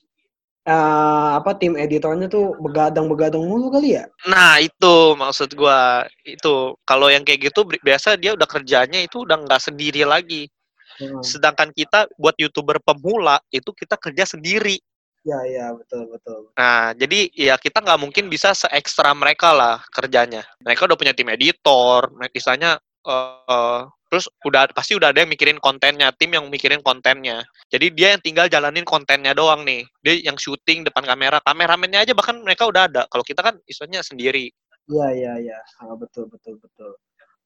Eh, 0.65 1.29
apa 1.37 1.53
tim 1.55 1.77
editornya 1.77 2.25
tuh 2.25 2.57
begadang-begadang 2.57 3.41
mulu 3.45 3.69
kali 3.69 4.01
ya? 4.01 4.09
Nah 4.25 4.57
itu 4.59 5.13
maksud 5.13 5.53
gua 5.53 6.09
itu 6.25 6.73
kalau 6.83 7.07
yang 7.07 7.21
kayak 7.21 7.53
gitu 7.53 7.63
bi- 7.63 7.81
biasa 7.81 8.17
dia 8.17 8.33
udah 8.33 8.49
kerjanya 8.49 8.99
itu 9.05 9.21
udah 9.21 9.37
nggak 9.45 9.61
sendiri 9.61 10.03
lagi. 10.03 10.49
Hmm. 10.97 11.21
Sedangkan 11.21 11.69
kita 11.75 12.07
buat 12.15 12.35
youtuber 12.39 12.81
pemula 12.81 13.37
itu 13.53 13.69
kita 13.71 13.95
kerja 13.99 14.25
sendiri. 14.25 14.79
Ya 15.25 15.41
ya 15.49 15.73
betul 15.73 16.05
betul. 16.09 16.53
Nah 16.53 16.93
jadi 16.93 17.29
ya 17.33 17.57
kita 17.57 17.81
nggak 17.81 18.01
mungkin 18.01 18.29
bisa 18.29 18.53
se 18.53 18.69
ekstra 18.69 19.09
mereka 19.17 19.53
lah 19.53 19.81
kerjanya. 19.89 20.45
Mereka 20.61 20.85
udah 20.85 20.97
punya 20.97 21.13
tim 21.17 21.29
editor, 21.33 22.13
mereka 22.13 22.33
istilahnya 22.37 22.77
eh, 23.05 23.41
eh, 23.49 23.81
terus 24.09 24.29
udah 24.45 24.69
pasti 24.71 24.93
udah 24.93 25.09
ada 25.11 25.25
yang 25.25 25.31
mikirin 25.31 25.57
kontennya, 25.57 26.13
tim 26.15 26.31
yang 26.31 26.45
mikirin 26.47 26.79
kontennya. 26.85 27.41
Jadi 27.73 27.91
dia 27.91 28.13
yang 28.13 28.21
tinggal 28.21 28.45
jalanin 28.47 28.85
kontennya 28.85 29.33
doang 29.33 29.65
nih. 29.65 29.83
Dia 30.05 30.31
yang 30.31 30.37
syuting 30.37 30.85
depan 30.85 31.03
kamera, 31.03 31.41
kameramennya 31.41 32.05
aja 32.05 32.13
bahkan 32.13 32.37
mereka 32.39 32.69
udah 32.69 32.87
ada. 32.87 33.03
Kalau 33.09 33.25
kita 33.25 33.41
kan 33.41 33.57
istilahnya 33.65 34.05
sendiri. 34.05 34.53
Ya 34.85 35.09
ya 35.11 35.33
ya. 35.41 35.59
Ah, 35.81 35.97
betul 35.97 36.29
betul 36.29 36.61
betul. 36.61 36.93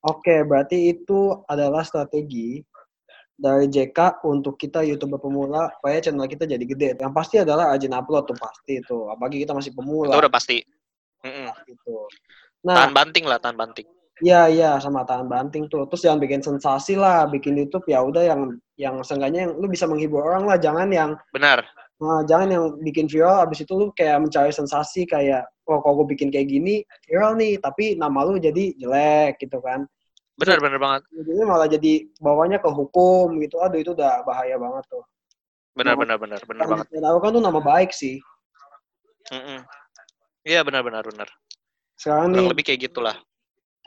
Oke 0.03 0.43
berarti 0.47 0.95
itu 0.95 1.43
adalah 1.47 1.83
strategi 1.83 2.63
dari 3.39 3.71
JK 3.71 4.19
untuk 4.27 4.59
kita 4.59 4.83
youtuber 4.83 5.15
pemula 5.15 5.71
supaya 5.79 6.03
channel 6.03 6.27
kita 6.27 6.43
jadi 6.43 6.65
gede. 6.67 6.89
Yang 6.99 7.13
pasti 7.15 7.35
adalah 7.39 7.71
rajin 7.71 7.95
upload 7.95 8.27
tuh 8.27 8.35
pasti 8.35 8.83
itu. 8.83 9.07
Apalagi 9.07 9.47
kita 9.47 9.55
masih 9.55 9.71
Itu 9.71 9.79
pemula 9.79 10.19
udah 10.19 10.31
pasti. 10.31 10.59
Mm-mm. 11.23 11.51
gitu. 11.67 12.07
Nah, 12.63 12.75
Tahan 12.75 12.91
banting 12.95 13.25
lah, 13.27 13.39
tahan 13.39 13.55
banting. 13.55 13.87
Iya 14.19 14.51
iya 14.51 14.71
sama 14.83 15.07
tahan 15.07 15.31
banting 15.31 15.71
tuh. 15.71 15.87
Terus 15.87 16.03
jangan 16.03 16.19
bikin 16.19 16.43
sensasi 16.43 16.99
lah, 16.99 17.23
bikin 17.31 17.55
YouTube 17.55 17.87
ya 17.87 18.03
udah 18.03 18.23
yang 18.23 18.41
yang 18.75 18.95
seenggaknya 18.99 19.47
yang 19.47 19.53
lu 19.55 19.67
bisa 19.71 19.87
menghibur 19.87 20.23
orang 20.23 20.43
lah, 20.47 20.59
jangan 20.59 20.91
yang 20.91 21.15
Benar. 21.31 21.63
nah, 21.99 22.23
jangan 22.23 22.47
yang 22.47 22.63
bikin 22.79 23.11
viral 23.11 23.43
abis 23.43 23.63
itu 23.67 23.73
lu 23.75 23.91
kayak 23.91 24.23
mencari 24.23 24.51
sensasi 24.55 25.03
kayak 25.03 25.43
oh 25.67 25.83
kalau 25.83 26.03
gue 26.03 26.15
bikin 26.15 26.31
kayak 26.31 26.47
gini 26.47 26.83
viral 27.07 27.35
nih, 27.35 27.59
tapi 27.59 27.95
nama 27.95 28.23
lu 28.27 28.39
jadi 28.39 28.75
jelek 28.75 29.39
gitu 29.39 29.59
kan. 29.63 29.87
Benar, 30.39 30.63
benar 30.63 30.79
banget. 30.79 31.01
Jadi 31.11 31.31
malah 31.43 31.67
jadi 31.67 31.93
bawanya 32.23 32.63
ke 32.63 32.69
hukum 32.71 33.35
gitu. 33.43 33.59
Aduh 33.59 33.83
itu 33.83 33.91
udah 33.91 34.23
bahaya 34.23 34.55
banget 34.55 34.87
tuh. 34.87 35.03
Benar, 35.75 35.95
Mau- 35.95 36.03
benar, 36.07 36.17
benar, 36.19 36.39
benar 36.47 36.63
banget. 36.67 36.87
ditaruhkan 36.91 37.31
tuh 37.35 37.43
nama 37.43 37.59
baik 37.59 37.91
sih. 37.91 38.23
Iya, 40.47 40.63
benar, 40.63 40.81
benar, 40.87 41.03
benar. 41.03 41.27
Sekarang 41.99 42.31
Kurang 42.31 42.47
nih 42.47 42.51
lebih 42.55 42.63
kayak 42.63 42.79
gitulah. 42.87 43.15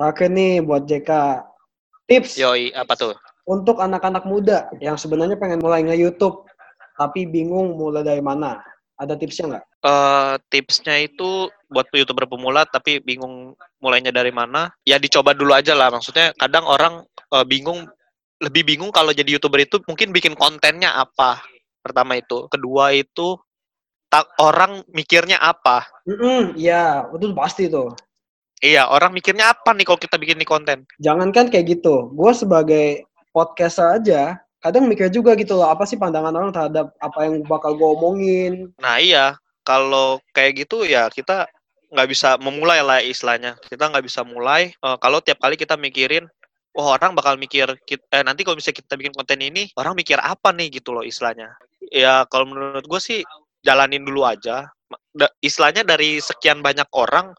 Terakhir 0.02 0.34
nih 0.34 0.58
buat 0.66 0.82
JK 0.90 1.10
tips 2.10 2.34
Yoi, 2.34 2.74
apa 2.74 2.98
tuh? 2.98 3.14
untuk 3.46 3.78
anak-anak 3.78 4.26
muda 4.26 4.66
yang 4.82 4.98
sebenarnya 4.98 5.38
pengen 5.38 5.62
mulai 5.62 5.86
nge-YouTube 5.86 6.42
tapi 6.98 7.26
bingung 7.26 7.78
mulai 7.78 8.02
dari 8.02 8.22
mana. 8.22 8.58
Ada 8.98 9.14
tipsnya 9.14 9.46
nggak? 9.46 9.64
eh 9.82 10.34
tipsnya 10.46 10.94
itu 11.02 11.50
buat 11.66 11.90
youtuber 11.90 12.30
pemula 12.30 12.62
tapi 12.62 13.02
bingung 13.02 13.58
mulainya 13.82 14.14
dari 14.14 14.30
mana 14.30 14.70
ya 14.86 14.94
dicoba 14.94 15.34
dulu 15.34 15.58
aja 15.58 15.74
lah 15.74 15.90
maksudnya 15.90 16.30
kadang 16.38 16.62
orang 16.62 17.02
eh, 17.34 17.42
bingung 17.42 17.90
lebih 18.38 18.62
bingung 18.62 18.94
kalau 18.94 19.10
jadi 19.10 19.34
youtuber 19.38 19.58
itu 19.58 19.82
mungkin 19.90 20.14
bikin 20.14 20.38
kontennya 20.38 20.94
apa 20.94 21.42
pertama 21.82 22.14
itu 22.14 22.46
kedua 22.46 22.94
itu 22.94 23.34
tak 24.06 24.30
orang 24.38 24.86
mikirnya 24.94 25.42
apa 25.42 25.82
Mm 26.02 26.58
iya, 26.58 27.06
itu 27.14 27.30
pasti 27.30 27.70
tuh. 27.70 27.94
Iya 28.62 28.86
orang 28.88 29.10
mikirnya 29.12 29.52
apa 29.52 29.74
nih 29.74 29.84
kalau 29.84 30.00
kita 30.00 30.16
bikin 30.16 30.38
nih 30.38 30.48
konten? 30.48 30.78
Jangankan 31.02 31.50
kayak 31.50 31.78
gitu. 31.78 32.08
Gue 32.14 32.32
sebagai 32.32 33.04
podcaster 33.34 33.98
aja, 33.98 34.38
kadang 34.62 34.86
mikir 34.86 35.10
juga 35.10 35.34
gitu 35.34 35.58
loh, 35.58 35.68
apa 35.68 35.82
sih 35.82 35.98
pandangan 35.98 36.32
orang 36.32 36.54
terhadap 36.54 36.94
apa 37.02 37.26
yang 37.26 37.42
bakal 37.44 37.74
gue 37.74 37.88
omongin. 37.98 38.52
nah 38.78 39.02
iya. 39.02 39.36
Kalau 39.62 40.18
kayak 40.34 40.66
gitu 40.66 40.82
ya 40.82 41.06
kita 41.06 41.46
nggak 41.92 42.08
bisa 42.10 42.34
memulai 42.42 42.82
lah 42.82 42.98
istilahnya. 42.98 43.54
Kita 43.62 43.90
nggak 43.90 44.06
bisa 44.06 44.26
mulai 44.26 44.74
eh, 44.74 44.96
kalau 44.98 45.22
tiap 45.22 45.38
kali 45.38 45.54
kita 45.54 45.78
mikirin 45.78 46.26
wah 46.72 46.96
orang 46.96 47.12
bakal 47.12 47.36
mikir 47.36 47.68
eh, 47.86 48.22
nanti 48.24 48.42
kalau 48.42 48.56
bisa 48.58 48.72
kita 48.72 48.96
bikin 48.96 49.12
konten 49.12 49.38
ini 49.38 49.68
orang 49.76 49.94
mikir 49.94 50.16
apa 50.18 50.50
nih 50.50 50.82
gitu 50.82 50.90
loh 50.96 51.04
istilahnya. 51.06 51.52
Ya 51.92 52.24
kalau 52.26 52.50
menurut 52.50 52.82
gue 52.88 53.00
sih 53.02 53.20
jalanin 53.62 54.02
dulu 54.02 54.26
aja. 54.26 54.66
Da- 55.12 55.32
istilahnya 55.44 55.84
dari 55.86 56.18
sekian 56.18 56.64
banyak 56.64 56.88
orang 56.96 57.36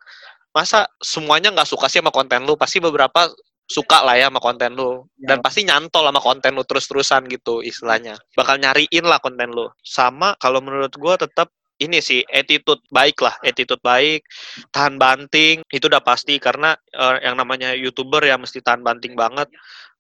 masa 0.54 0.86
semuanya 1.02 1.50
nggak 1.52 1.68
suka 1.68 1.90
sih 1.90 2.00
sama 2.00 2.14
konten 2.14 2.46
lu? 2.46 2.54
Pasti 2.56 2.78
beberapa 2.80 3.28
suka 3.68 4.06
lah 4.06 4.16
ya 4.20 4.30
sama 4.30 4.40
konten 4.40 4.78
lu. 4.78 5.04
Dan 5.18 5.40
Ya. 5.40 5.44
pasti 5.44 5.66
nyantol 5.66 6.06
sama 6.08 6.22
konten 6.22 6.54
lu 6.56 6.64
terus-terusan 6.64 7.26
gitu 7.28 7.60
istilahnya. 7.66 8.16
Bakal 8.38 8.62
nyariin 8.62 9.06
lah 9.06 9.18
konten 9.20 9.52
lu. 9.52 9.68
Sama 9.82 10.38
kalau 10.38 10.62
menurut 10.62 10.94
gue 10.94 11.16
tetap 11.18 11.50
ini 11.82 12.00
sih 12.00 12.22
attitude 12.30 12.80
baik 12.94 13.18
lah. 13.20 13.34
Attitude 13.42 13.82
baik 13.82 14.24
tahan 14.70 15.02
banting 15.02 15.66
itu 15.74 15.86
udah 15.90 16.04
pasti. 16.06 16.38
Karena 16.38 16.78
eh, 16.94 17.26
yang 17.26 17.36
namanya 17.40 17.74
youtuber 17.74 18.22
ya 18.24 18.38
mesti 18.38 18.62
tahan 18.62 18.86
banting 18.86 19.18
banget. 19.18 19.50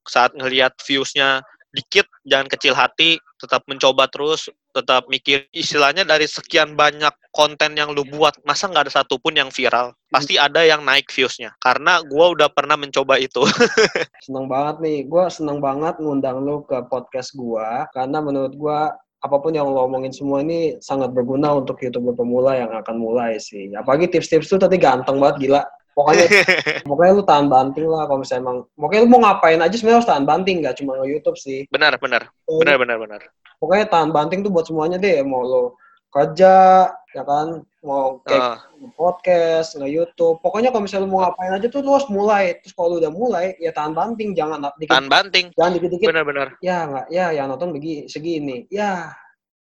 Saat 0.05 0.35
ngelihat 0.37 0.77
viewsnya 0.83 1.41
dikit 1.73 2.05
jangan 2.21 2.45
kecil 2.45 2.77
hati 2.77 3.17
tetap 3.41 3.65
mencoba 3.65 4.05
terus 4.05 4.45
tetap 4.73 5.05
mikir 5.07 5.45
istilahnya 5.53 6.03
dari 6.03 6.25
sekian 6.25 6.73
banyak 6.73 7.13
konten 7.29 7.77
yang 7.77 7.93
lu 7.93 8.01
buat 8.03 8.33
masa 8.43 8.67
nggak 8.67 8.89
ada 8.89 8.93
satupun 9.01 9.37
yang 9.37 9.53
viral 9.53 9.93
pasti 10.09 10.37
ada 10.37 10.65
yang 10.65 10.81
naik 10.81 11.09
viewsnya 11.13 11.53
karena 11.61 12.01
gua 12.05 12.33
udah 12.33 12.49
pernah 12.49 12.77
mencoba 12.77 13.21
itu 13.21 13.41
Seneng 14.25 14.47
banget 14.47 14.75
nih, 14.79 14.97
gue 15.07 15.25
seneng 15.27 15.59
banget 15.59 15.99
ngundang 15.99 16.43
lo 16.43 16.63
ke 16.63 16.79
podcast 16.87 17.35
gue, 17.35 17.67
karena 17.91 18.17
menurut 18.23 18.53
gue 18.55 18.79
apa 19.23 19.35
pun 19.39 19.55
yang 19.55 19.67
lo 19.71 19.87
omongin 19.87 20.11
semua 20.11 20.43
ini 20.43 20.75
sangat 20.83 21.15
berguna 21.15 21.55
untuk 21.55 21.79
youtuber 21.79 22.15
pemula 22.15 22.59
yang 22.59 22.71
akan 22.71 22.99
mulai 22.99 23.39
sih. 23.39 23.71
Apalagi 23.71 24.11
tips-tips 24.11 24.51
tuh 24.51 24.59
tadi 24.59 24.75
ganteng 24.79 25.19
banget 25.19 25.47
gila. 25.47 25.63
Pokoknya 25.93 26.25
pokoknya 26.89 27.11
lu 27.13 27.23
tahan 27.23 27.47
banting 27.49 27.85
lah 27.85 28.09
kalau 28.09 28.19
misalnya 28.25 28.41
emang 28.49 28.57
pokoknya 28.73 29.01
lu 29.05 29.09
mau 29.13 29.21
ngapain 29.29 29.61
aja 29.61 29.75
sebenarnya 29.77 29.97
harus 30.01 30.09
tahan 30.09 30.25
banting 30.25 30.57
nggak 30.65 30.75
cuma 30.81 30.97
nge 30.97 31.07
YouTube 31.09 31.37
sih. 31.37 31.59
benar 31.69 31.93
benar 32.01 32.27
benar 32.49 32.77
benar 32.81 32.97
benar 32.97 33.21
Pokoknya 33.61 33.85
tahan 33.87 34.11
banting 34.11 34.43
tuh 34.43 34.51
buat 34.51 34.67
semuanya 34.67 34.99
deh 34.99 35.23
mau 35.23 35.39
lo 35.39 35.79
kerja, 36.13 36.53
ya 36.93 37.23
kan, 37.25 37.65
mau 37.81 38.21
kayak 38.21 38.61
Ah, 38.61 38.61
podcast, 38.93 39.73
nge 39.81 39.89
YouTube. 39.89 40.37
Pokoknya 40.45 40.69
kalau 40.69 40.85
misalnya 40.85 41.09
lu 41.09 41.11
mau 41.17 41.25
ngapain 41.25 41.57
aja 41.57 41.67
tuh 41.73 41.81
lu 41.81 41.97
harus 41.97 42.05
mulai. 42.13 42.53
Terus 42.61 42.77
kalau 42.77 42.87
lu 42.93 42.97
udah 43.01 43.09
mulai, 43.09 43.57
ya 43.57 43.73
tahan 43.73 43.97
banting, 43.97 44.37
jangan 44.37 44.61
dikit, 44.77 44.93
tahan 44.93 45.09
banting. 45.09 45.49
jangan 45.57 45.71
dikit-dikit. 45.73 46.07
Benar-benar. 46.13 46.47
Ya 46.61 46.85
nggak, 46.85 47.05
ya 47.09 47.25
yang 47.33 47.49
nonton 47.49 47.73
begi 47.73 48.05
segini. 48.05 48.69
Ya 48.69 49.09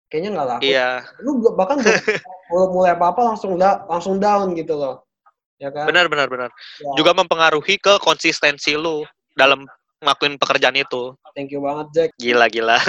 kayaknya 0.08 0.40
nggak 0.40 0.48
laku. 0.48 0.62
Iya. 0.64 0.90
Lu 1.20 1.44
bahkan 1.60 1.78
belum 1.84 2.70
mulai 2.76 2.96
apa-apa 2.96 3.36
langsung 3.36 3.60
da, 3.60 3.84
langsung 3.92 4.16
down 4.18 4.56
gitu 4.56 4.80
loh. 4.80 5.04
Ya 5.60 5.70
kan? 5.76 5.86
Benar 5.92 6.08
benar 6.08 6.28
benar. 6.32 6.50
Ya, 6.80 6.92
Juga 6.96 7.12
mempengaruhi 7.12 7.76
ke 7.76 8.00
konsistensi 8.00 8.80
lu 8.80 9.04
dalam 9.36 9.68
ngelakuin 10.00 10.40
pekerjaan 10.40 10.80
itu. 10.80 11.12
Thank 11.36 11.52
you 11.52 11.60
banget 11.60 11.88
Jack. 11.92 12.10
Gila 12.16 12.48
gila. 12.48 12.80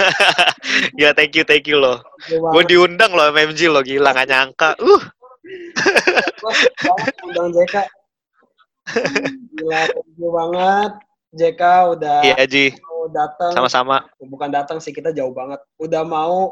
gila 0.95 1.11
thank 1.19 1.35
you 1.35 1.43
thank 1.43 1.67
you 1.67 1.75
loh. 1.75 1.99
Gue 2.31 2.63
diundang 2.63 3.11
loh 3.11 3.27
MMG 3.35 3.67
lo 3.67 3.83
gila 3.83 4.15
gak 4.15 4.31
nyangka. 4.31 4.79
Uh, 4.79 5.03
undang 7.27 7.51
JK. 7.51 7.75
Gila, 9.59 9.81
thank 9.91 10.15
you 10.15 10.29
banget. 10.31 10.91
JK 11.31 11.61
udah 11.95 12.19
iya 12.27 12.43
Ji, 12.43 12.75
datang. 13.15 13.55
sama-sama. 13.55 14.03
Bukan 14.19 14.51
datang 14.51 14.83
sih, 14.83 14.91
kita 14.91 15.15
jauh 15.15 15.31
banget. 15.31 15.63
Udah 15.79 16.03
mau 16.03 16.51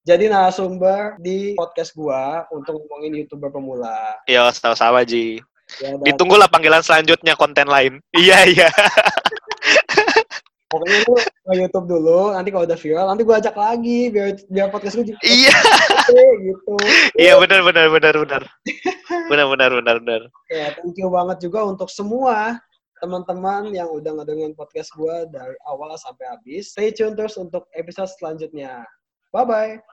jadi 0.00 0.32
narasumber 0.32 1.20
di 1.20 1.52
podcast 1.56 1.92
gua 1.92 2.48
untuk 2.48 2.80
ngomongin 2.80 3.20
YouTuber 3.20 3.52
pemula. 3.52 4.16
Yo, 4.24 4.48
sama-sama 4.52 5.04
Ji. 5.04 5.44
Ya, 5.80 5.96
Ditunggulah 5.96 6.46
panggilan 6.46 6.84
selanjutnya 6.84 7.34
konten 7.34 7.66
lain. 7.66 7.98
Iya, 8.14 8.38
iya. 8.46 8.68
pokoknya 10.74 10.96
lu 11.06 11.14
ke 11.22 11.52
YouTube 11.54 11.86
dulu, 11.86 12.20
nanti 12.34 12.50
kalau 12.50 12.66
udah 12.66 12.78
viral, 12.78 13.06
nanti 13.06 13.22
gua 13.22 13.38
ajak 13.38 13.54
lagi 13.54 14.10
biar 14.10 14.34
biar 14.50 14.68
podcast 14.74 14.98
gua 14.98 15.06
juga 15.06 15.20
iya. 15.22 15.54
gede, 16.10 16.26
gitu. 16.50 16.74
Iya, 17.14 17.32
benar 17.38 17.60
benar 17.62 17.86
benar 17.94 18.14
benar. 18.18 18.42
Benar 19.30 19.46
benar 19.54 19.70
benar 19.70 19.96
benar. 20.02 20.22
Ya, 20.50 20.74
thank 20.74 20.98
you 20.98 21.06
banget 21.06 21.46
juga 21.46 21.62
untuk 21.62 21.86
semua 21.86 22.58
teman-teman 22.98 23.70
yang 23.70 23.86
udah 23.92 24.18
ngedengerin 24.18 24.56
podcast 24.58 24.90
gua 24.98 25.28
dari 25.30 25.54
awal 25.70 25.94
sampai 25.94 26.26
habis. 26.34 26.74
Stay 26.74 26.90
tune 26.90 27.14
terus 27.14 27.38
untuk 27.38 27.70
episode 27.76 28.10
selanjutnya. 28.18 28.82
Bye-bye. 29.30 29.84